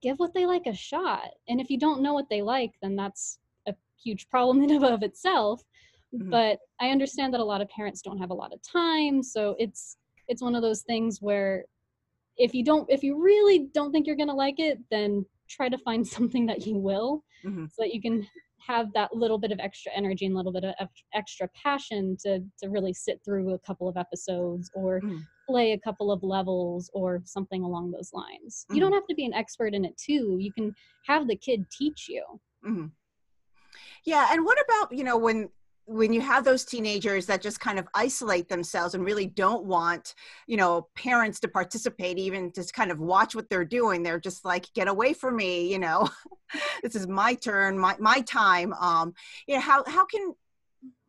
give 0.01 0.17
what 0.19 0.33
they 0.33 0.45
like 0.45 0.65
a 0.65 0.73
shot 0.73 1.29
and 1.47 1.59
if 1.59 1.69
you 1.69 1.77
don't 1.77 2.01
know 2.01 2.13
what 2.13 2.29
they 2.29 2.41
like 2.41 2.71
then 2.81 2.95
that's 2.95 3.39
a 3.67 3.73
huge 4.01 4.29
problem 4.29 4.61
in 4.63 4.71
and 4.71 4.85
of 4.85 5.03
itself 5.03 5.61
mm-hmm. 6.13 6.29
but 6.29 6.59
i 6.79 6.89
understand 6.89 7.33
that 7.33 7.41
a 7.41 7.43
lot 7.43 7.61
of 7.61 7.69
parents 7.69 8.01
don't 8.01 8.19
have 8.19 8.31
a 8.31 8.33
lot 8.33 8.53
of 8.53 8.61
time 8.61 9.21
so 9.21 9.55
it's 9.59 9.97
it's 10.27 10.41
one 10.41 10.55
of 10.55 10.61
those 10.61 10.81
things 10.81 11.21
where 11.21 11.65
if 12.37 12.53
you 12.53 12.63
don't 12.63 12.89
if 12.89 13.03
you 13.03 13.21
really 13.21 13.67
don't 13.73 13.91
think 13.91 14.07
you're 14.07 14.15
going 14.15 14.29
to 14.29 14.33
like 14.33 14.59
it 14.59 14.79
then 14.89 15.25
try 15.49 15.67
to 15.67 15.77
find 15.77 16.07
something 16.17 16.45
that 16.45 16.65
you 16.65 16.75
will 16.75 17.23
mm-hmm. 17.45 17.65
so 17.65 17.83
that 17.83 17.93
you 17.93 18.01
can 18.01 18.25
have 18.65 18.91
that 18.93 19.15
little 19.15 19.37
bit 19.37 19.51
of 19.51 19.59
extra 19.59 19.91
energy 19.95 20.25
and 20.25 20.33
a 20.33 20.37
little 20.37 20.51
bit 20.51 20.63
of 20.63 20.87
extra 21.13 21.47
passion 21.61 22.17
to 22.23 22.39
to 22.61 22.69
really 22.69 22.93
sit 22.93 23.19
through 23.23 23.53
a 23.53 23.59
couple 23.59 23.87
of 23.87 23.97
episodes 23.97 24.69
or 24.73 25.01
mm. 25.01 25.19
play 25.47 25.73
a 25.73 25.79
couple 25.79 26.11
of 26.11 26.23
levels 26.23 26.89
or 26.93 27.21
something 27.25 27.63
along 27.63 27.91
those 27.91 28.11
lines. 28.13 28.65
Mm. 28.69 28.75
You 28.75 28.81
don't 28.81 28.89
mm-hmm. 28.91 28.95
have 28.95 29.07
to 29.07 29.15
be 29.15 29.25
an 29.25 29.33
expert 29.33 29.73
in 29.73 29.85
it 29.85 29.97
too. 29.97 30.37
You 30.39 30.51
can 30.53 30.73
have 31.05 31.27
the 31.27 31.35
kid 31.35 31.65
teach 31.71 32.07
you. 32.09 32.23
Mm-hmm. 32.65 32.87
Yeah, 34.05 34.27
and 34.31 34.45
what 34.45 34.57
about 34.65 34.95
you 34.95 35.03
know 35.03 35.17
when 35.17 35.49
when 35.89 36.13
you 36.13 36.21
have 36.21 36.45
those 36.45 36.63
teenagers 36.63 37.25
that 37.25 37.41
just 37.41 37.59
kind 37.59 37.79
of 37.79 37.87
isolate 37.95 38.47
themselves 38.47 38.93
and 38.93 39.03
really 39.03 39.25
don't 39.25 39.65
want 39.65 40.13
you 40.45 40.55
know 40.55 40.87
parents 40.95 41.39
to 41.39 41.47
participate 41.47 42.19
even 42.19 42.51
just 42.53 42.75
kind 42.75 42.91
of 42.91 42.99
watch 42.99 43.33
what 43.33 43.49
they're 43.49 43.65
doing 43.65 44.03
they're 44.03 44.19
just 44.19 44.45
like 44.45 44.71
get 44.75 44.87
away 44.87 45.13
from 45.13 45.35
me 45.35 45.71
you 45.71 45.79
know? 45.79 46.07
This 46.81 46.95
is 46.95 47.07
my 47.07 47.35
turn 47.35 47.77
my, 47.77 47.95
my 47.99 48.21
time. 48.21 48.73
Um 48.73 49.13
you 49.47 49.55
know 49.55 49.61
how 49.61 49.83
how 49.87 50.05
can 50.05 50.33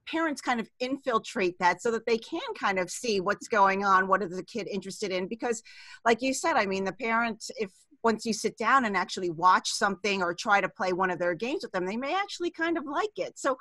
parents 0.07 0.41
kind 0.41 0.61
of 0.61 0.69
infiltrate 0.81 1.59
that 1.61 1.81
so 1.81 1.91
that 1.93 2.05
they 2.07 2.19
can 2.19 2.41
kind 2.59 2.79
of 2.79 2.91
see 2.91 3.21
what's 3.21 3.49
going 3.49 3.85
on 3.85 4.09
what 4.09 4.23
is 4.23 4.37
the 4.37 4.43
kid 4.43 4.67
interested 4.67 5.11
in? 5.13 5.29
Because 5.29 5.63
like 6.07 6.23
you 6.23 6.33
said 6.33 6.57
i 6.57 6.65
mean 6.65 6.85
the 6.85 6.93
parent 6.93 7.51
if 7.59 7.71
once 8.03 8.25
you 8.25 8.33
sit 8.33 8.57
down 8.57 8.87
and 8.87 8.97
actually 8.97 9.29
watch 9.29 9.71
something 9.71 10.23
or 10.23 10.33
try 10.33 10.59
to 10.59 10.69
play 10.71 10.93
one 10.93 11.11
of 11.11 11.19
their 11.19 11.35
games 11.35 11.63
with 11.63 11.73
them 11.73 11.87
they 11.87 11.99
may 11.99 12.15
actually 12.15 12.51
kind 12.51 12.79
of 12.79 12.85
like 12.87 13.17
it. 13.17 13.39
So 13.39 13.59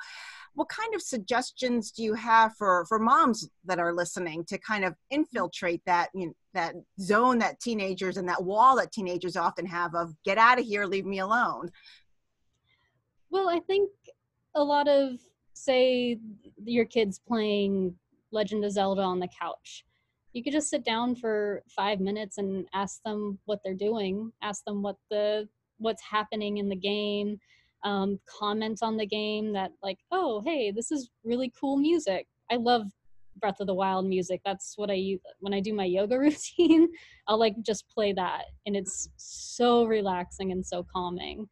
what 0.56 0.70
kind 0.70 0.94
of 0.94 1.02
suggestions 1.02 1.92
do 1.92 2.04
you 2.04 2.14
have 2.14 2.54
for 2.58 2.86
for 2.88 3.00
moms 3.00 3.50
that 3.66 3.80
are 3.80 3.94
listening 3.94 4.44
to 4.46 4.58
kind 4.58 4.84
of 4.84 4.96
infiltrate 5.10 5.82
that 5.86 6.10
you 6.14 6.28
know, 6.28 6.34
that 6.54 6.76
zone 7.00 7.38
that 7.40 7.60
teenagers 7.60 8.18
and 8.18 8.28
that 8.28 8.44
wall 8.44 8.76
that 8.76 8.92
teenagers 8.92 9.36
often 9.36 9.66
have 9.66 9.96
of 9.96 10.14
get 10.26 10.38
out 10.38 10.60
of 10.60 10.66
here 10.66 10.86
leave 10.86 11.06
me 11.06 11.20
alone 11.20 11.70
well 13.30 13.50
i 13.50 13.60
think 13.60 13.90
a 14.56 14.64
lot 14.64 14.88
of 14.88 15.20
say 15.54 16.18
your 16.64 16.86
kids 16.86 17.20
playing 17.28 17.96
legend 18.32 18.64
of 18.64 18.72
zelda 18.72 19.02
on 19.02 19.20
the 19.20 19.28
couch. 19.28 19.86
You 20.34 20.44
could 20.44 20.54
just 20.54 20.70
sit 20.70 20.86
down 20.86 21.16
for 21.16 21.64
five 21.68 22.00
minutes 22.00 22.38
and 22.38 22.68
ask 22.74 23.02
them 23.04 23.40
what 23.46 23.60
they're 23.64 23.74
doing 23.74 24.32
ask 24.42 24.64
them 24.64 24.82
what 24.82 24.98
the 25.10 25.48
what's 25.78 26.04
happening 26.04 26.58
in 26.58 26.70
the 26.70 26.76
game 26.76 27.40
um, 27.84 28.20
comment 28.40 28.80
on 28.82 28.98
the 28.98 29.06
game 29.06 29.54
that 29.54 29.72
like 29.82 30.00
oh 30.12 30.42
hey 30.46 30.72
this 30.72 30.92
is 30.92 31.10
really 31.24 31.52
cool 31.60 31.78
music. 31.78 32.28
I 32.52 32.56
love 32.56 32.84
breath 33.40 33.60
of 33.60 33.68
the 33.68 33.74
wild 33.74 34.06
music. 34.06 34.42
That's 34.46 34.74
what 34.76 34.90
i 34.90 34.94
use 34.94 35.20
when 35.40 35.54
i 35.54 35.60
do 35.60 35.74
my 35.74 35.86
yoga 35.86 36.20
routine 36.26 36.90
i'll 37.28 37.40
like 37.40 37.56
just 37.62 37.88
play 37.90 38.12
that 38.14 38.46
and 38.66 38.76
it's 38.76 39.10
so 39.18 39.86
relaxing 39.86 40.52
and 40.52 40.66
so 40.66 40.86
calming. 40.92 41.48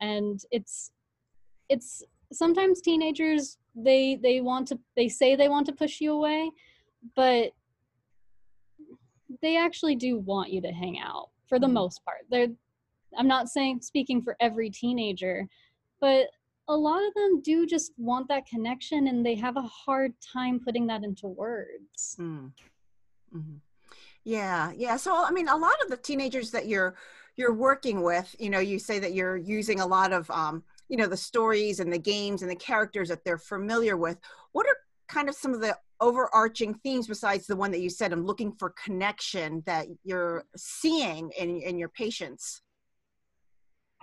And 0.00 0.40
it's 0.50 0.90
it's 1.68 2.02
sometimes 2.32 2.80
teenagers 2.80 3.58
they 3.74 4.18
they 4.22 4.40
want 4.40 4.68
to 4.68 4.78
they 4.96 5.08
say 5.08 5.36
they 5.36 5.48
want 5.48 5.66
to 5.66 5.72
push 5.72 6.00
you 6.00 6.12
away 6.12 6.50
but 7.16 7.52
they 9.42 9.56
actually 9.56 9.96
do 9.96 10.18
want 10.18 10.50
you 10.50 10.60
to 10.60 10.68
hang 10.68 10.98
out 10.98 11.28
for 11.46 11.58
the 11.58 11.66
mm-hmm. 11.66 11.74
most 11.74 12.04
part. 12.04 12.20
They're 12.30 12.48
I'm 13.16 13.28
not 13.28 13.48
saying 13.48 13.80
speaking 13.82 14.22
for 14.22 14.36
every 14.40 14.70
teenager, 14.70 15.48
but 16.00 16.28
a 16.68 16.76
lot 16.76 17.06
of 17.06 17.12
them 17.14 17.42
do 17.42 17.66
just 17.66 17.92
want 17.98 18.28
that 18.28 18.46
connection 18.46 19.08
and 19.08 19.24
they 19.24 19.34
have 19.34 19.56
a 19.56 19.62
hard 19.62 20.14
time 20.20 20.60
putting 20.60 20.86
that 20.86 21.04
into 21.04 21.26
words. 21.26 22.16
Mm. 22.18 22.52
Mm-hmm. 23.34 23.56
Yeah, 24.24 24.72
yeah. 24.74 24.96
So 24.96 25.24
I 25.24 25.30
mean, 25.30 25.48
a 25.48 25.56
lot 25.56 25.74
of 25.82 25.90
the 25.90 25.96
teenagers 25.96 26.50
that 26.52 26.66
you're 26.66 26.96
you're 27.36 27.54
working 27.54 28.02
with, 28.02 28.34
you 28.38 28.48
know, 28.48 28.60
you 28.60 28.78
say 28.78 28.98
that 28.98 29.12
you're 29.12 29.36
using 29.36 29.80
a 29.80 29.86
lot 29.86 30.12
of, 30.12 30.30
um, 30.30 30.62
you 30.88 30.96
know, 30.96 31.06
the 31.06 31.16
stories 31.16 31.80
and 31.80 31.92
the 31.92 31.98
games 31.98 32.42
and 32.42 32.50
the 32.50 32.56
characters 32.56 33.08
that 33.08 33.24
they're 33.24 33.38
familiar 33.38 33.96
with. 33.96 34.18
What 34.52 34.66
are 34.66 34.76
kind 35.08 35.28
of 35.28 35.34
some 35.34 35.52
of 35.52 35.60
the 35.60 35.76
overarching 36.00 36.74
themes 36.74 37.08
besides 37.08 37.46
the 37.46 37.56
one 37.56 37.70
that 37.72 37.80
you 37.80 37.90
said? 37.90 38.12
I'm 38.12 38.24
looking 38.24 38.52
for 38.52 38.74
connection 38.82 39.62
that 39.66 39.88
you're 40.04 40.44
seeing 40.56 41.30
in 41.38 41.60
in 41.60 41.78
your 41.78 41.90
patients. 41.90 42.62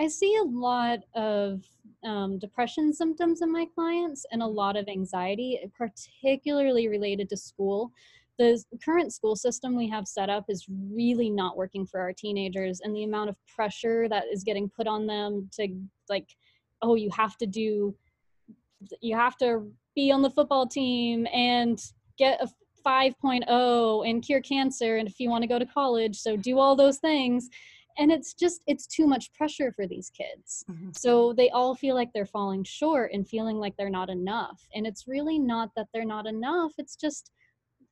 I 0.01 0.07
see 0.07 0.35
a 0.35 0.43
lot 0.43 1.01
of 1.13 1.63
um, 2.03 2.39
depression 2.39 2.91
symptoms 2.91 3.43
in 3.43 3.51
my 3.51 3.67
clients 3.75 4.25
and 4.31 4.41
a 4.41 4.47
lot 4.47 4.75
of 4.75 4.87
anxiety, 4.87 5.59
particularly 5.77 6.87
related 6.87 7.29
to 7.29 7.37
school. 7.37 7.91
The 8.39 8.63
current 8.83 9.13
school 9.13 9.35
system 9.35 9.77
we 9.77 9.87
have 9.89 10.07
set 10.07 10.27
up 10.27 10.45
is 10.49 10.65
really 10.67 11.29
not 11.29 11.55
working 11.55 11.85
for 11.85 11.99
our 11.99 12.13
teenagers, 12.13 12.81
and 12.83 12.95
the 12.95 13.03
amount 13.03 13.29
of 13.29 13.35
pressure 13.45 14.09
that 14.09 14.23
is 14.33 14.43
getting 14.43 14.67
put 14.69 14.87
on 14.87 15.05
them 15.05 15.47
to, 15.57 15.67
like, 16.09 16.35
oh, 16.81 16.95
you 16.95 17.11
have 17.15 17.37
to 17.37 17.45
do, 17.45 17.93
you 19.01 19.15
have 19.15 19.37
to 19.37 19.71
be 19.93 20.11
on 20.11 20.23
the 20.23 20.31
football 20.31 20.65
team 20.65 21.27
and 21.31 21.79
get 22.17 22.41
a 22.41 22.49
5.0 22.83 24.09
and 24.09 24.23
cure 24.23 24.41
cancer, 24.41 24.97
and 24.97 25.07
if 25.07 25.19
you 25.19 25.29
want 25.29 25.43
to 25.43 25.47
go 25.47 25.59
to 25.59 25.65
college, 25.67 26.17
so 26.17 26.35
do 26.35 26.57
all 26.57 26.75
those 26.75 26.97
things 26.97 27.51
and 27.97 28.11
it's 28.11 28.33
just 28.33 28.61
it's 28.67 28.87
too 28.87 29.07
much 29.07 29.33
pressure 29.33 29.71
for 29.71 29.87
these 29.87 30.09
kids 30.09 30.63
mm-hmm. 30.69 30.89
so 30.93 31.33
they 31.33 31.49
all 31.49 31.75
feel 31.75 31.95
like 31.95 32.09
they're 32.13 32.25
falling 32.25 32.63
short 32.63 33.11
and 33.13 33.27
feeling 33.27 33.57
like 33.57 33.75
they're 33.77 33.89
not 33.89 34.09
enough 34.09 34.67
and 34.73 34.85
it's 34.85 35.07
really 35.07 35.39
not 35.39 35.69
that 35.75 35.87
they're 35.93 36.05
not 36.05 36.27
enough 36.27 36.71
it's 36.77 36.95
just 36.95 37.31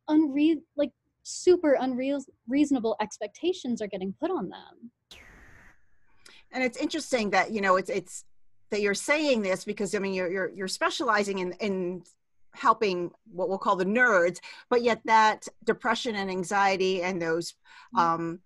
unreal 0.08 0.58
like 0.78 0.92
super 1.24 1.78
unreal 1.80 2.24
reasonable 2.48 2.96
expectations 3.02 3.82
are 3.82 3.88
getting 3.88 4.14
put 4.20 4.32
on 4.32 4.50
them 4.50 4.92
and 6.52 6.64
it's 6.64 6.78
interesting 6.78 7.30
that 7.30 7.52
you 7.52 7.62
know 7.62 7.76
it's 7.76 7.90
it's 7.90 8.26
that 8.72 8.82
you're 8.82 8.94
saying 8.94 9.42
this 9.42 9.66
because 9.66 9.94
i 9.94 10.00
mean 10.00 10.14
you're 10.14 10.32
you're, 10.32 10.50
you're 10.50 10.68
specializing 10.68 11.40
in 11.40 11.52
in 11.60 12.04
helping 12.56 13.12
what 13.32 13.48
we'll 13.48 13.60
call 13.60 13.76
the 13.76 13.86
nerds 13.86 14.40
but 14.70 14.82
yet 14.82 15.00
that 15.06 15.48
depression 15.66 16.16
and 16.16 16.32
anxiety 16.32 17.04
and 17.04 17.22
those 17.22 17.54
mm-hmm. 17.96 18.00
um 18.00 18.40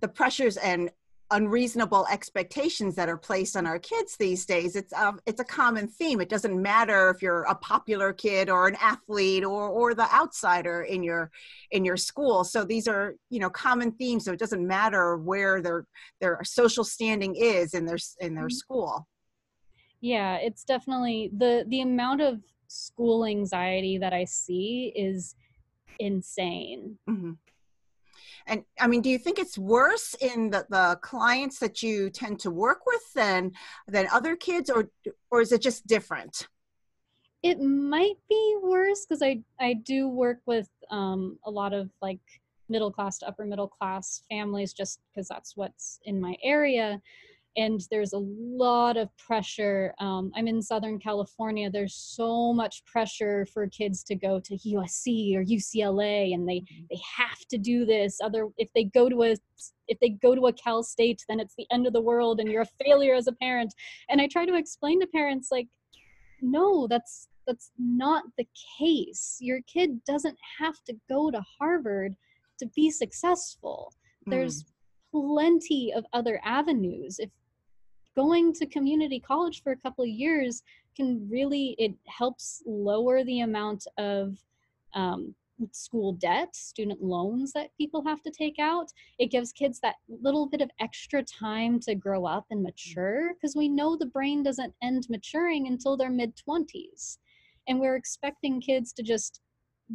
the 0.00 0.08
pressures 0.08 0.56
and 0.56 0.90
unreasonable 1.32 2.06
expectations 2.10 2.96
that 2.96 3.08
are 3.08 3.16
placed 3.16 3.56
on 3.56 3.66
our 3.66 3.78
kids 3.78 4.16
these 4.16 4.44
days 4.44 4.74
it's 4.74 4.92
a, 4.92 5.08
um, 5.08 5.20
it's 5.26 5.40
a 5.40 5.44
common 5.44 5.86
theme 5.86 6.20
it 6.20 6.28
doesn't 6.28 6.60
matter 6.60 7.10
if 7.10 7.22
you're 7.22 7.42
a 7.44 7.54
popular 7.56 8.12
kid 8.12 8.50
or 8.50 8.66
an 8.66 8.76
athlete 8.80 9.44
or 9.44 9.68
or 9.68 9.94
the 9.94 10.12
outsider 10.12 10.82
in 10.82 11.02
your 11.02 11.30
in 11.70 11.84
your 11.84 11.96
school 11.96 12.42
so 12.42 12.64
these 12.64 12.88
are 12.88 13.14
you 13.28 13.38
know 13.38 13.50
common 13.50 13.92
themes 13.92 14.24
so 14.24 14.32
it 14.32 14.40
doesn't 14.40 14.66
matter 14.66 15.16
where 15.18 15.62
their 15.62 15.86
their 16.20 16.40
social 16.42 16.82
standing 16.82 17.36
is 17.36 17.74
in 17.74 17.84
their 17.84 17.98
in 18.18 18.34
their 18.34 18.44
mm-hmm. 18.44 18.50
school 18.50 19.06
yeah 20.00 20.34
it's 20.36 20.64
definitely 20.64 21.30
the 21.36 21.64
the 21.68 21.80
amount 21.80 22.20
of 22.20 22.40
school 22.66 23.24
anxiety 23.24 23.98
that 23.98 24.12
i 24.12 24.24
see 24.24 24.92
is 24.96 25.36
insane 26.00 26.98
mm-hmm. 27.08 27.32
And 28.50 28.64
I 28.80 28.88
mean, 28.88 29.00
do 29.00 29.08
you 29.08 29.16
think 29.16 29.38
it's 29.38 29.56
worse 29.56 30.14
in 30.14 30.50
the, 30.50 30.66
the 30.68 30.98
clients 31.02 31.60
that 31.60 31.84
you 31.84 32.10
tend 32.10 32.40
to 32.40 32.50
work 32.50 32.80
with 32.84 33.12
than 33.14 33.52
than 33.86 34.08
other 34.12 34.34
kids, 34.34 34.68
or 34.68 34.90
or 35.30 35.40
is 35.40 35.52
it 35.52 35.62
just 35.62 35.86
different? 35.86 36.48
It 37.44 37.60
might 37.60 38.16
be 38.28 38.56
worse 38.60 39.06
because 39.06 39.22
I 39.22 39.42
I 39.60 39.74
do 39.74 40.08
work 40.08 40.40
with 40.46 40.68
um, 40.90 41.38
a 41.44 41.50
lot 41.50 41.72
of 41.72 41.90
like 42.02 42.20
middle 42.68 42.90
class 42.90 43.18
to 43.18 43.28
upper 43.28 43.46
middle 43.46 43.68
class 43.68 44.24
families, 44.28 44.72
just 44.72 44.98
because 45.14 45.28
that's 45.28 45.56
what's 45.56 46.00
in 46.04 46.20
my 46.20 46.36
area 46.42 47.00
and 47.56 47.80
there's 47.90 48.12
a 48.12 48.18
lot 48.18 48.96
of 48.96 49.08
pressure. 49.16 49.94
Um, 49.98 50.30
I'm 50.36 50.46
in 50.46 50.62
Southern 50.62 50.98
California. 50.98 51.70
There's 51.70 51.94
so 51.94 52.52
much 52.52 52.84
pressure 52.84 53.46
for 53.52 53.66
kids 53.68 54.04
to 54.04 54.14
go 54.14 54.40
to 54.40 54.56
USC 54.56 55.36
or 55.36 55.44
UCLA, 55.44 56.34
and 56.34 56.48
they 56.48 56.60
mm-hmm. 56.60 56.84
they 56.90 57.00
have 57.16 57.40
to 57.50 57.58
do 57.58 57.84
this. 57.84 58.18
Other 58.22 58.48
if 58.56 58.68
they 58.74 58.84
go 58.84 59.08
to 59.08 59.22
a 59.24 59.36
if 59.88 59.98
they 60.00 60.10
go 60.10 60.34
to 60.34 60.46
a 60.46 60.52
Cal 60.52 60.82
State, 60.82 61.24
then 61.28 61.40
it's 61.40 61.54
the 61.56 61.66
end 61.72 61.86
of 61.86 61.92
the 61.92 62.00
world, 62.00 62.40
and 62.40 62.50
you're 62.50 62.62
a 62.62 62.84
failure 62.84 63.14
as 63.14 63.26
a 63.26 63.32
parent. 63.32 63.74
And 64.08 64.20
I 64.20 64.28
try 64.28 64.46
to 64.46 64.54
explain 64.54 65.00
to 65.00 65.06
parents 65.08 65.48
like, 65.50 65.68
no, 66.40 66.86
that's 66.86 67.28
that's 67.46 67.72
not 67.78 68.24
the 68.38 68.46
case. 68.78 69.38
Your 69.40 69.60
kid 69.62 70.04
doesn't 70.04 70.38
have 70.58 70.76
to 70.86 70.94
go 71.08 71.30
to 71.30 71.42
Harvard 71.58 72.14
to 72.60 72.66
be 72.76 72.90
successful. 72.90 73.92
Mm. 74.28 74.30
There's 74.30 74.64
plenty 75.12 75.92
of 75.92 76.04
other 76.12 76.40
avenues. 76.44 77.18
If 77.18 77.30
going 78.20 78.52
to 78.52 78.66
community 78.66 79.18
college 79.18 79.62
for 79.62 79.72
a 79.72 79.76
couple 79.84 80.04
of 80.04 80.10
years 80.10 80.62
can 80.94 81.26
really 81.30 81.74
it 81.78 81.94
helps 82.06 82.62
lower 82.66 83.24
the 83.24 83.40
amount 83.40 83.86
of 83.96 84.36
um, 84.94 85.34
school 85.72 86.12
debt, 86.12 86.54
student 86.54 87.02
loans 87.02 87.52
that 87.52 87.70
people 87.78 88.02
have 88.04 88.22
to 88.22 88.30
take 88.30 88.58
out. 88.58 88.88
It 89.18 89.30
gives 89.30 89.52
kids 89.52 89.80
that 89.80 89.96
little 90.22 90.46
bit 90.46 90.60
of 90.60 90.70
extra 90.80 91.22
time 91.22 91.80
to 91.80 91.94
grow 91.94 92.26
up 92.26 92.44
and 92.50 92.62
mature 92.62 93.32
because 93.34 93.56
we 93.56 93.68
know 93.68 93.96
the 93.96 94.06
brain 94.06 94.42
doesn't 94.42 94.74
end 94.82 95.06
maturing 95.08 95.66
until 95.66 95.96
their 95.96 96.10
mid 96.10 96.34
20s. 96.36 97.18
And 97.68 97.80
we're 97.80 97.96
expecting 97.96 98.60
kids 98.60 98.92
to 98.94 99.02
just 99.02 99.40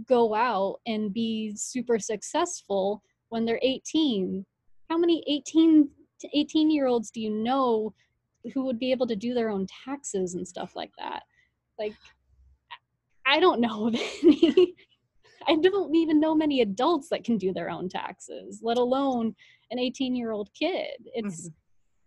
go 0.08 0.34
out 0.34 0.80
and 0.88 1.14
be 1.14 1.54
super 1.56 2.00
successful 2.00 3.04
when 3.30 3.46
they're 3.46 3.60
18. 3.62 4.46
How 4.90 4.98
many 4.98 5.24
18 5.28 5.90
18 6.34 6.72
year 6.72 6.88
olds 6.88 7.12
do 7.12 7.22
you 7.22 7.30
know 7.30 7.94
who 8.54 8.66
would 8.66 8.80
be 8.80 8.92
able 8.92 9.08
to 9.08 9.16
do 9.16 9.34
their 9.34 9.50
own 9.50 9.68
taxes 9.86 10.36
and 10.36 10.48
stuff 10.48 10.76
like 10.76 10.92
that? 10.98 11.24
Like 11.80 11.94
I 13.26 13.40
don't 13.40 13.62
know 13.62 13.88
of 13.90 13.96
any 13.96 14.76
I 15.48 15.56
don't 15.56 15.94
even 15.96 16.20
know 16.20 16.34
many 16.34 16.62
adults 16.62 17.10
that 17.10 17.24
can 17.24 17.38
do 17.38 17.54
their 17.54 17.70
own 17.70 17.88
taxes, 17.88 18.62
let 18.64 18.78
alone 18.78 19.36
an 19.72 19.80
18 19.80 20.16
year 20.16 20.32
old 20.32 20.50
kid. 20.58 20.96
It's 21.14 21.42
mm-hmm. 21.42 21.54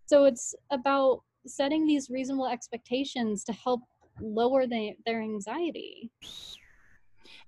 so 0.05 0.25
it's 0.25 0.53
about 0.71 1.21
setting 1.47 1.87
these 1.87 2.09
reasonable 2.09 2.47
expectations 2.47 3.43
to 3.45 3.53
help 3.53 3.81
lower 4.21 4.67
the, 4.67 4.93
their 5.05 5.21
anxiety. 5.21 6.11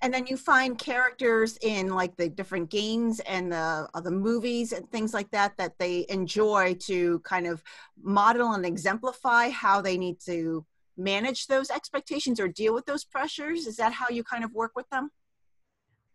And 0.01 0.13
then 0.13 0.27
you 0.27 0.37
find 0.37 0.77
characters 0.77 1.57
in 1.61 1.89
like 1.89 2.15
the 2.15 2.29
different 2.29 2.69
games 2.69 3.19
and 3.21 3.51
the 3.51 3.87
uh, 3.93 4.01
the 4.01 4.11
movies 4.11 4.73
and 4.73 4.89
things 4.91 5.13
like 5.13 5.29
that 5.31 5.57
that 5.57 5.77
they 5.77 6.05
enjoy 6.09 6.75
to 6.81 7.19
kind 7.19 7.47
of 7.47 7.63
model 8.01 8.53
and 8.53 8.65
exemplify 8.65 9.49
how 9.49 9.81
they 9.81 9.97
need 9.97 10.19
to 10.25 10.65
manage 10.97 11.47
those 11.47 11.69
expectations 11.69 12.39
or 12.39 12.47
deal 12.47 12.73
with 12.73 12.85
those 12.85 13.03
pressures. 13.03 13.67
Is 13.67 13.77
that 13.77 13.93
how 13.93 14.09
you 14.09 14.23
kind 14.23 14.43
of 14.43 14.53
work 14.53 14.71
with 14.75 14.89
them? 14.89 15.09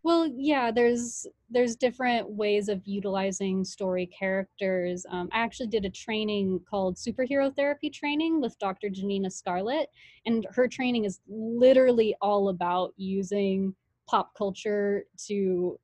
Well, 0.07 0.31
yeah, 0.37 0.71
there's 0.71 1.27
there's 1.51 1.75
different 1.75 2.31
ways 2.31 2.69
of 2.69 2.81
utilizing 2.85 3.65
story 3.65 4.07
characters. 4.07 5.05
Um, 5.11 5.29
I 5.33 5.41
actually 5.41 5.67
did 5.67 5.85
a 5.85 5.91
training 5.91 6.61
called 6.71 6.95
superhero 6.95 7.53
therapy 7.53 7.91
training 7.91 8.41
with 8.41 8.57
Dr. 8.61 8.89
Janina 8.89 9.33
Scarlet, 9.33 9.89
and 10.25 10.47
her 10.53 10.69
training 10.69 11.07
is 11.07 11.19
literally 11.29 12.15
all 12.23 12.51
about 12.51 12.95
using 12.97 13.75
pop 14.07 14.33
culture 14.39 15.07
to 15.27 15.77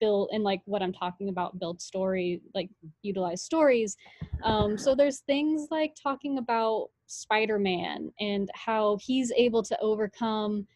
build 0.00 0.30
and 0.32 0.42
like 0.42 0.62
what 0.64 0.82
I'm 0.82 0.92
talking 0.92 1.28
about, 1.28 1.60
build 1.60 1.80
story, 1.80 2.40
like 2.56 2.68
utilize 3.02 3.44
stories. 3.44 3.96
Um, 4.42 4.76
so 4.76 4.96
there's 4.96 5.20
things 5.20 5.68
like 5.70 5.94
talking 5.94 6.38
about 6.38 6.88
Spider-Man 7.06 8.10
and 8.18 8.50
how 8.56 8.98
he's 9.00 9.30
able 9.36 9.62
to 9.62 9.78
overcome 9.80 10.66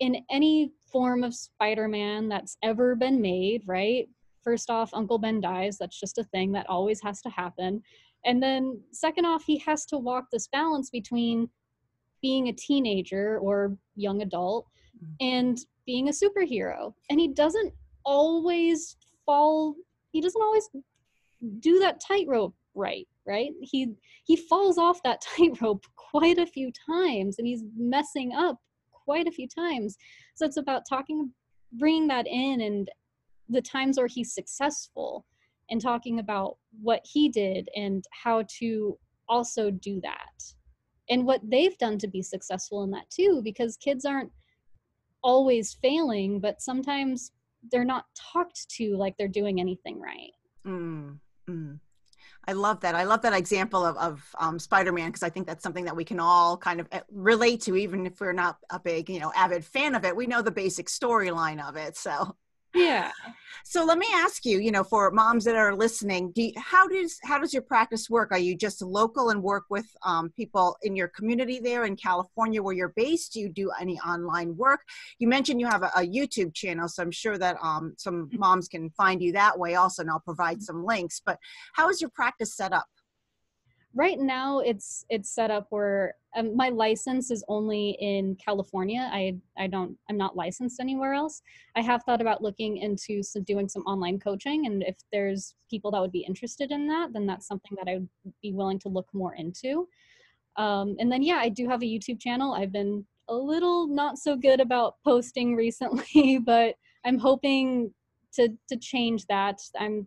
in 0.00 0.24
any 0.30 0.72
form 0.90 1.22
of 1.22 1.34
Spider-Man 1.34 2.28
that's 2.28 2.56
ever 2.62 2.94
been 2.94 3.20
made, 3.20 3.62
right? 3.66 4.08
First 4.42 4.70
off, 4.70 4.90
Uncle 4.94 5.18
Ben 5.18 5.40
dies. 5.40 5.76
That's 5.78 6.00
just 6.00 6.18
a 6.18 6.24
thing 6.24 6.52
that 6.52 6.68
always 6.68 7.00
has 7.02 7.20
to 7.22 7.30
happen. 7.30 7.82
And 8.24 8.42
then 8.42 8.80
second 8.92 9.26
off, 9.26 9.44
he 9.44 9.58
has 9.58 9.86
to 9.86 9.98
walk 9.98 10.26
this 10.30 10.48
balance 10.48 10.90
between 10.90 11.48
being 12.22 12.48
a 12.48 12.52
teenager 12.52 13.38
or 13.38 13.76
young 13.96 14.22
adult 14.22 14.66
mm. 15.02 15.14
and 15.20 15.58
being 15.86 16.08
a 16.08 16.12
superhero. 16.12 16.92
And 17.10 17.20
he 17.20 17.28
doesn't 17.28 17.72
always 18.04 18.96
fall 19.26 19.74
he 20.12 20.20
doesn't 20.20 20.42
always 20.42 20.68
do 21.60 21.78
that 21.78 22.00
tightrope 22.00 22.54
right, 22.74 23.06
right? 23.26 23.50
He 23.60 23.94
he 24.24 24.36
falls 24.36 24.78
off 24.78 25.02
that 25.04 25.20
tightrope 25.36 25.84
quite 25.96 26.38
a 26.38 26.46
few 26.46 26.70
times 26.86 27.36
and 27.38 27.46
he's 27.46 27.62
messing 27.76 28.32
up 28.32 28.58
quite 29.10 29.26
a 29.26 29.32
few 29.32 29.48
times. 29.48 29.96
So 30.36 30.46
it's 30.46 30.56
about 30.56 30.84
talking, 30.88 31.32
bringing 31.72 32.06
that 32.06 32.28
in 32.28 32.60
and 32.60 32.88
the 33.48 33.60
times 33.60 33.98
where 33.98 34.06
he's 34.06 34.32
successful 34.32 35.26
and 35.68 35.80
talking 35.80 36.20
about 36.20 36.58
what 36.80 37.00
he 37.04 37.28
did 37.28 37.68
and 37.74 38.04
how 38.12 38.44
to 38.60 38.96
also 39.28 39.68
do 39.72 40.00
that 40.02 40.54
and 41.08 41.26
what 41.26 41.40
they've 41.42 41.76
done 41.78 41.98
to 41.98 42.06
be 42.06 42.22
successful 42.22 42.84
in 42.84 42.90
that 42.92 43.10
too 43.10 43.40
because 43.42 43.76
kids 43.76 44.04
aren't 44.04 44.30
always 45.24 45.76
failing 45.82 46.40
but 46.40 46.60
sometimes 46.60 47.32
they're 47.70 47.84
not 47.84 48.04
talked 48.32 48.68
to 48.68 48.96
like 48.96 49.16
they're 49.16 49.28
doing 49.28 49.60
anything 49.60 50.00
right 50.00 50.32
mm, 50.66 51.16
mm. 51.48 51.78
I 52.46 52.52
love 52.52 52.80
that. 52.80 52.94
I 52.94 53.04
love 53.04 53.22
that 53.22 53.32
example 53.32 53.84
of, 53.84 53.96
of 53.98 54.34
um, 54.38 54.58
Spider-Man 54.58 55.08
because 55.08 55.22
I 55.22 55.30
think 55.30 55.46
that's 55.46 55.62
something 55.62 55.84
that 55.84 55.94
we 55.94 56.04
can 56.04 56.18
all 56.18 56.56
kind 56.56 56.80
of 56.80 56.88
eh, 56.90 57.00
relate 57.10 57.60
to, 57.62 57.76
even 57.76 58.06
if 58.06 58.20
we're 58.20 58.32
not 58.32 58.58
a 58.70 58.80
big, 58.80 59.08
you 59.10 59.20
know, 59.20 59.32
avid 59.36 59.64
fan 59.64 59.94
of 59.94 60.04
it. 60.04 60.16
We 60.16 60.26
know 60.26 60.42
the 60.42 60.50
basic 60.50 60.88
storyline 60.88 61.66
of 61.66 61.76
it. 61.76 61.96
So 61.96 62.36
yeah. 62.74 63.10
So 63.64 63.84
let 63.84 63.98
me 63.98 64.06
ask 64.12 64.44
you 64.44 64.58
you 64.58 64.70
know 64.70 64.82
for 64.82 65.10
moms 65.10 65.44
that 65.44 65.54
are 65.54 65.74
listening 65.76 66.32
do 66.32 66.42
you, 66.42 66.52
how 66.56 66.88
does 66.88 67.18
how 67.22 67.38
does 67.38 67.52
your 67.52 67.62
practice 67.62 68.08
work? 68.08 68.32
Are 68.32 68.38
you 68.38 68.56
just 68.56 68.82
local 68.82 69.30
and 69.30 69.42
work 69.42 69.64
with 69.70 69.86
um, 70.04 70.30
people 70.30 70.76
in 70.82 70.96
your 70.96 71.08
community 71.08 71.60
there 71.60 71.84
in 71.84 71.96
california 71.96 72.62
where 72.62 72.74
you're 72.74 72.94
based? 72.96 73.32
Do 73.32 73.40
you 73.40 73.48
do 73.48 73.70
any 73.80 73.98
online 74.00 74.56
work? 74.56 74.80
You 75.18 75.28
mentioned 75.28 75.60
you 75.60 75.66
have 75.66 75.82
a, 75.82 75.90
a 75.96 76.06
youtube 76.06 76.54
channel 76.54 76.88
so 76.88 77.02
i'm 77.02 77.10
sure 77.10 77.38
that 77.38 77.56
um, 77.62 77.94
some 77.96 78.26
mm-hmm. 78.26 78.38
moms 78.38 78.68
can 78.68 78.90
find 78.90 79.22
you 79.22 79.32
that 79.32 79.58
way 79.58 79.74
also 79.74 80.02
and 80.02 80.10
i'll 80.10 80.20
provide 80.20 80.62
some 80.62 80.84
links 80.84 81.20
but 81.24 81.38
how 81.74 81.88
is 81.88 82.00
your 82.00 82.10
practice 82.10 82.54
set 82.54 82.72
up 82.72 82.86
right 83.94 84.18
now 84.18 84.60
it's 84.60 85.04
it's 85.08 85.34
set 85.34 85.50
up 85.50 85.66
where 85.70 86.14
um, 86.36 86.56
my 86.56 86.68
license 86.68 87.30
is 87.30 87.42
only 87.48 87.96
in 88.00 88.36
california. 88.36 89.10
I 89.12 89.36
i 89.58 89.66
don't 89.66 89.96
i'm 90.08 90.16
not 90.16 90.36
licensed 90.36 90.80
anywhere 90.80 91.12
else. 91.12 91.42
I 91.74 91.82
have 91.82 92.04
thought 92.04 92.20
about 92.20 92.42
looking 92.42 92.76
into 92.76 93.22
some, 93.22 93.42
doing 93.42 93.68
some 93.68 93.82
online 93.82 94.20
coaching 94.20 94.66
and 94.66 94.82
if 94.84 94.96
there's 95.12 95.54
people 95.68 95.90
that 95.90 96.00
would 96.00 96.12
be 96.12 96.24
interested 96.26 96.70
in 96.70 96.86
that 96.88 97.12
then 97.12 97.26
that's 97.26 97.48
something 97.48 97.76
that 97.82 97.90
i 97.90 97.94
would 97.94 98.08
be 98.42 98.52
willing 98.52 98.78
to 98.80 98.88
look 98.88 99.08
more 99.12 99.34
into. 99.34 99.88
Um, 100.56 100.96
and 101.00 101.10
then 101.10 101.22
yeah 101.22 101.36
i 101.38 101.48
do 101.48 101.68
have 101.68 101.82
a 101.82 101.86
youtube 101.86 102.20
channel. 102.20 102.52
I've 102.54 102.72
been 102.72 103.04
a 103.28 103.34
little 103.34 103.88
not 103.88 104.18
so 104.18 104.36
good 104.36 104.60
about 104.60 104.96
posting 105.04 105.56
recently 105.64 106.38
but 106.38 106.76
i'm 107.04 107.18
hoping 107.18 107.92
to 108.34 108.48
to 108.68 108.76
change 108.76 109.26
that. 109.26 109.58
I'm 109.76 110.06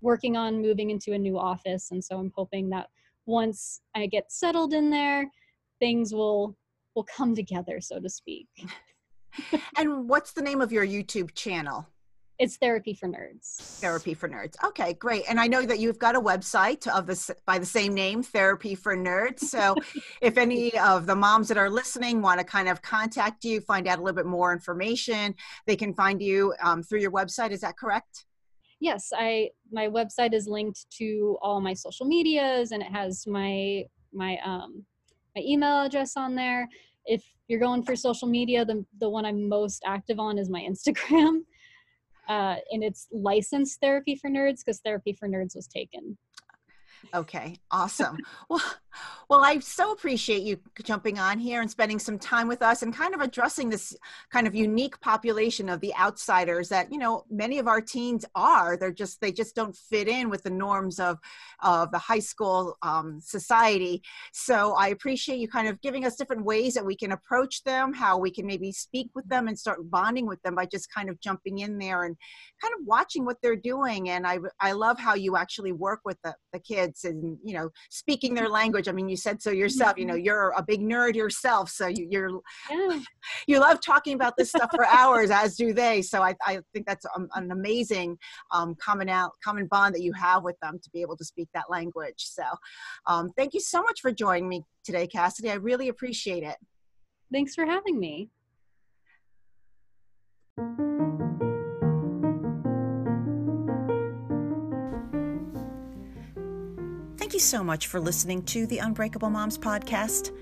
working 0.00 0.36
on 0.36 0.62
moving 0.62 0.90
into 0.90 1.12
a 1.12 1.18
new 1.18 1.36
office 1.36 1.90
and 1.90 2.04
so 2.04 2.16
i'm 2.18 2.32
hoping 2.36 2.70
that 2.70 2.88
once 3.28 3.80
I 3.94 4.06
get 4.06 4.32
settled 4.32 4.72
in 4.72 4.90
there, 4.90 5.30
things 5.78 6.12
will 6.12 6.56
will 6.96 7.04
come 7.04 7.36
together, 7.36 7.80
so 7.80 8.00
to 8.00 8.08
speak. 8.08 8.48
and 9.76 10.08
what's 10.08 10.32
the 10.32 10.42
name 10.42 10.60
of 10.60 10.72
your 10.72 10.84
YouTube 10.84 11.32
channel? 11.34 11.86
It's 12.38 12.56
Therapy 12.56 12.94
for 12.94 13.08
Nerds. 13.08 13.56
Therapy 13.80 14.14
for 14.14 14.28
Nerds. 14.28 14.54
Okay, 14.64 14.94
great. 14.94 15.24
And 15.28 15.40
I 15.40 15.48
know 15.48 15.62
that 15.66 15.80
you've 15.80 15.98
got 15.98 16.14
a 16.14 16.20
website 16.20 16.86
of 16.86 17.06
this 17.06 17.30
by 17.46 17.58
the 17.58 17.66
same 17.66 17.94
name, 17.94 18.22
Therapy 18.22 18.76
for 18.76 18.96
Nerds. 18.96 19.40
So 19.40 19.74
if 20.22 20.38
any 20.38 20.76
of 20.78 21.06
the 21.06 21.16
moms 21.16 21.48
that 21.48 21.58
are 21.58 21.68
listening 21.68 22.22
want 22.22 22.38
to 22.38 22.44
kind 22.44 22.68
of 22.68 22.80
contact 22.80 23.44
you, 23.44 23.60
find 23.60 23.88
out 23.88 23.98
a 23.98 24.02
little 24.02 24.16
bit 24.16 24.26
more 24.26 24.52
information, 24.52 25.34
they 25.66 25.74
can 25.74 25.92
find 25.92 26.22
you 26.22 26.54
um, 26.62 26.82
through 26.82 27.00
your 27.00 27.12
website. 27.12 27.50
Is 27.50 27.60
that 27.60 27.76
correct? 27.76 28.24
Yes, 28.80 29.10
I 29.14 29.50
my 29.70 29.88
website 29.88 30.34
is 30.34 30.46
linked 30.46 30.86
to 30.98 31.38
all 31.42 31.60
my 31.60 31.74
social 31.74 32.06
medias 32.06 32.72
and 32.72 32.82
it 32.82 32.90
has 32.92 33.26
my 33.26 33.84
my 34.12 34.38
um 34.44 34.84
my 35.36 35.42
email 35.42 35.82
address 35.82 36.16
on 36.16 36.34
there. 36.34 36.68
If 37.04 37.24
you're 37.48 37.60
going 37.60 37.82
for 37.82 37.96
social 37.96 38.28
media, 38.28 38.64
the 38.64 38.84
the 39.00 39.08
one 39.08 39.24
I'm 39.24 39.48
most 39.48 39.82
active 39.86 40.18
on 40.18 40.38
is 40.38 40.50
my 40.50 40.60
Instagram. 40.70 41.40
Uh, 42.28 42.56
and 42.72 42.84
it's 42.84 43.08
licensed 43.10 43.80
therapy 43.80 44.14
for 44.14 44.28
nerds 44.28 44.58
because 44.58 44.80
therapy 44.80 45.14
for 45.14 45.28
nerds 45.28 45.56
was 45.56 45.66
taken 45.66 46.18
Okay, 47.14 47.56
awesome. 47.70 48.18
well, 48.48 48.62
well, 49.28 49.44
I 49.44 49.58
so 49.58 49.92
appreciate 49.92 50.42
you 50.42 50.58
jumping 50.82 51.18
on 51.18 51.38
here 51.38 51.60
and 51.60 51.70
spending 51.70 51.98
some 51.98 52.18
time 52.18 52.48
with 52.48 52.62
us 52.62 52.82
and 52.82 52.94
kind 52.94 53.14
of 53.14 53.20
addressing 53.20 53.68
this 53.68 53.94
kind 54.32 54.46
of 54.46 54.54
unique 54.54 54.98
population 55.00 55.68
of 55.68 55.80
the 55.80 55.94
outsiders 55.96 56.68
that 56.70 56.90
you 56.90 56.98
know 56.98 57.24
many 57.30 57.58
of 57.58 57.68
our 57.68 57.80
teens 57.80 58.24
are. 58.34 58.76
They're 58.76 58.90
just 58.90 59.20
they 59.20 59.32
just 59.32 59.54
don't 59.54 59.76
fit 59.76 60.08
in 60.08 60.30
with 60.30 60.42
the 60.42 60.50
norms 60.50 60.98
of 60.98 61.18
of 61.62 61.90
the 61.90 61.98
high 61.98 62.18
school 62.20 62.76
um, 62.82 63.20
society. 63.20 64.02
So 64.32 64.74
I 64.74 64.88
appreciate 64.88 65.38
you 65.38 65.48
kind 65.48 65.68
of 65.68 65.80
giving 65.82 66.06
us 66.06 66.16
different 66.16 66.44
ways 66.44 66.74
that 66.74 66.84
we 66.84 66.96
can 66.96 67.12
approach 67.12 67.62
them, 67.64 67.92
how 67.92 68.18
we 68.18 68.30
can 68.30 68.46
maybe 68.46 68.72
speak 68.72 69.10
with 69.14 69.28
them 69.28 69.48
and 69.48 69.58
start 69.58 69.90
bonding 69.90 70.26
with 70.26 70.40
them 70.42 70.54
by 70.54 70.66
just 70.66 70.92
kind 70.92 71.10
of 71.10 71.20
jumping 71.20 71.58
in 71.58 71.78
there 71.78 72.04
and 72.04 72.16
kind 72.62 72.72
of 72.78 72.86
watching 72.86 73.24
what 73.26 73.36
they're 73.42 73.56
doing. 73.56 74.08
And 74.08 74.26
I 74.26 74.38
I 74.60 74.72
love 74.72 74.98
how 74.98 75.14
you 75.14 75.36
actually 75.36 75.72
work 75.72 76.00
with 76.04 76.16
the, 76.24 76.34
the 76.52 76.60
kids 76.60 76.87
and 77.04 77.38
you 77.42 77.54
know 77.54 77.70
speaking 77.90 78.34
their 78.34 78.48
language. 78.60 78.88
I 78.88 78.92
mean 78.92 79.08
you 79.08 79.16
said 79.16 79.42
so 79.42 79.50
yourself 79.50 79.98
you 79.98 80.06
know 80.06 80.14
mm-hmm. 80.14 80.24
you're 80.24 80.50
a 80.56 80.62
big 80.62 80.80
nerd 80.80 81.14
yourself 81.14 81.70
so 81.70 81.86
you, 81.86 82.06
you're 82.10 82.30
yeah. 82.70 83.00
you 83.46 83.58
love 83.58 83.80
talking 83.80 84.14
about 84.14 84.34
this 84.36 84.50
stuff 84.50 84.70
for 84.74 84.86
hours 84.86 85.30
as 85.30 85.56
do 85.56 85.72
they. 85.72 86.02
So 86.02 86.22
i, 86.22 86.34
I 86.46 86.60
think 86.72 86.86
that's 86.86 87.06
an 87.34 87.50
amazing 87.50 88.18
um, 88.52 88.74
common 88.82 89.08
out 89.08 89.32
common 89.42 89.66
bond 89.66 89.94
that 89.94 90.02
you 90.02 90.12
have 90.12 90.42
with 90.42 90.56
them 90.60 90.78
to 90.82 90.90
be 90.90 91.00
able 91.00 91.16
to 91.16 91.24
speak 91.24 91.48
that 91.54 91.70
language. 91.70 92.14
So 92.18 92.44
um, 93.06 93.30
thank 93.36 93.54
you 93.54 93.60
so 93.60 93.82
much 93.82 94.00
for 94.00 94.12
joining 94.12 94.48
me 94.48 94.64
today 94.84 95.06
cassidy. 95.06 95.50
I 95.50 95.54
really 95.54 95.88
appreciate 95.88 96.42
it. 96.42 96.56
Thanks 97.30 97.54
for 97.54 97.66
having 97.66 97.98
me 97.98 98.30
you 107.38 107.42
so 107.42 107.62
much 107.62 107.86
for 107.86 108.00
listening 108.00 108.42
to 108.42 108.66
the 108.66 108.78
Unbreakable 108.78 109.30
Moms 109.30 109.56
podcast. 109.56 110.32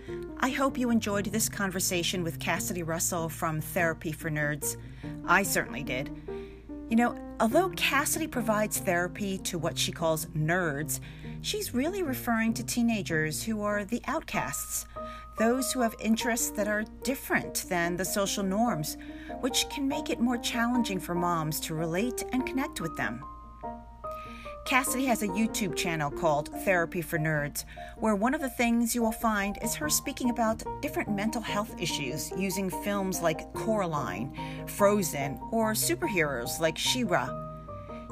I 0.40 0.48
hope 0.48 0.78
you 0.78 0.88
enjoyed 0.88 1.26
this 1.26 1.46
conversation 1.46 2.24
with 2.24 2.40
Cassidy 2.40 2.82
Russell 2.82 3.28
from 3.28 3.60
Therapy 3.60 4.12
for 4.12 4.30
Nerds. 4.30 4.78
I 5.26 5.42
certainly 5.42 5.82
did. 5.82 6.10
You 6.88 6.96
know, 6.96 7.14
although 7.38 7.68
Cassidy 7.76 8.26
provides 8.26 8.78
therapy 8.78 9.36
to 9.40 9.58
what 9.58 9.76
she 9.76 9.92
calls 9.92 10.24
nerds, 10.28 11.00
she's 11.42 11.74
really 11.74 12.02
referring 12.02 12.54
to 12.54 12.64
teenagers 12.64 13.42
who 13.42 13.60
are 13.60 13.84
the 13.84 14.00
outcasts, 14.06 14.86
those 15.38 15.72
who 15.72 15.82
have 15.82 15.94
interests 16.00 16.48
that 16.52 16.66
are 16.66 16.86
different 17.02 17.66
than 17.68 17.98
the 17.98 18.06
social 18.06 18.42
norms, 18.42 18.96
which 19.40 19.68
can 19.68 19.86
make 19.86 20.08
it 20.08 20.18
more 20.18 20.38
challenging 20.38 20.98
for 20.98 21.14
moms 21.14 21.60
to 21.60 21.74
relate 21.74 22.24
and 22.32 22.46
connect 22.46 22.80
with 22.80 22.96
them. 22.96 23.22
Cassidy 24.66 25.04
has 25.04 25.22
a 25.22 25.28
YouTube 25.28 25.76
channel 25.76 26.10
called 26.10 26.48
Therapy 26.64 27.00
for 27.00 27.20
Nerds, 27.20 27.64
where 27.98 28.16
one 28.16 28.34
of 28.34 28.40
the 28.40 28.50
things 28.50 28.96
you 28.96 29.02
will 29.02 29.12
find 29.12 29.56
is 29.62 29.76
her 29.76 29.88
speaking 29.88 30.30
about 30.30 30.64
different 30.82 31.08
mental 31.08 31.40
health 31.40 31.72
issues 31.80 32.32
using 32.36 32.68
films 32.68 33.22
like 33.22 33.54
Coraline, 33.54 34.36
Frozen, 34.66 35.38
or 35.52 35.74
superheroes 35.74 36.58
like 36.58 36.76
She-Ra. 36.76 37.28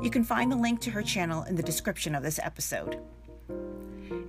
You 0.01 0.11
can 0.11 0.23
find 0.23 0.53
the 0.53 0.57
link 0.57 0.81
to 0.83 0.93
her 0.93 1.03
channel 1.03 1.43
in 1.43 1.57
the 1.57 1.63
description 1.63 2.15
of 2.15 2.23
this 2.23 2.39
episode. 2.41 3.01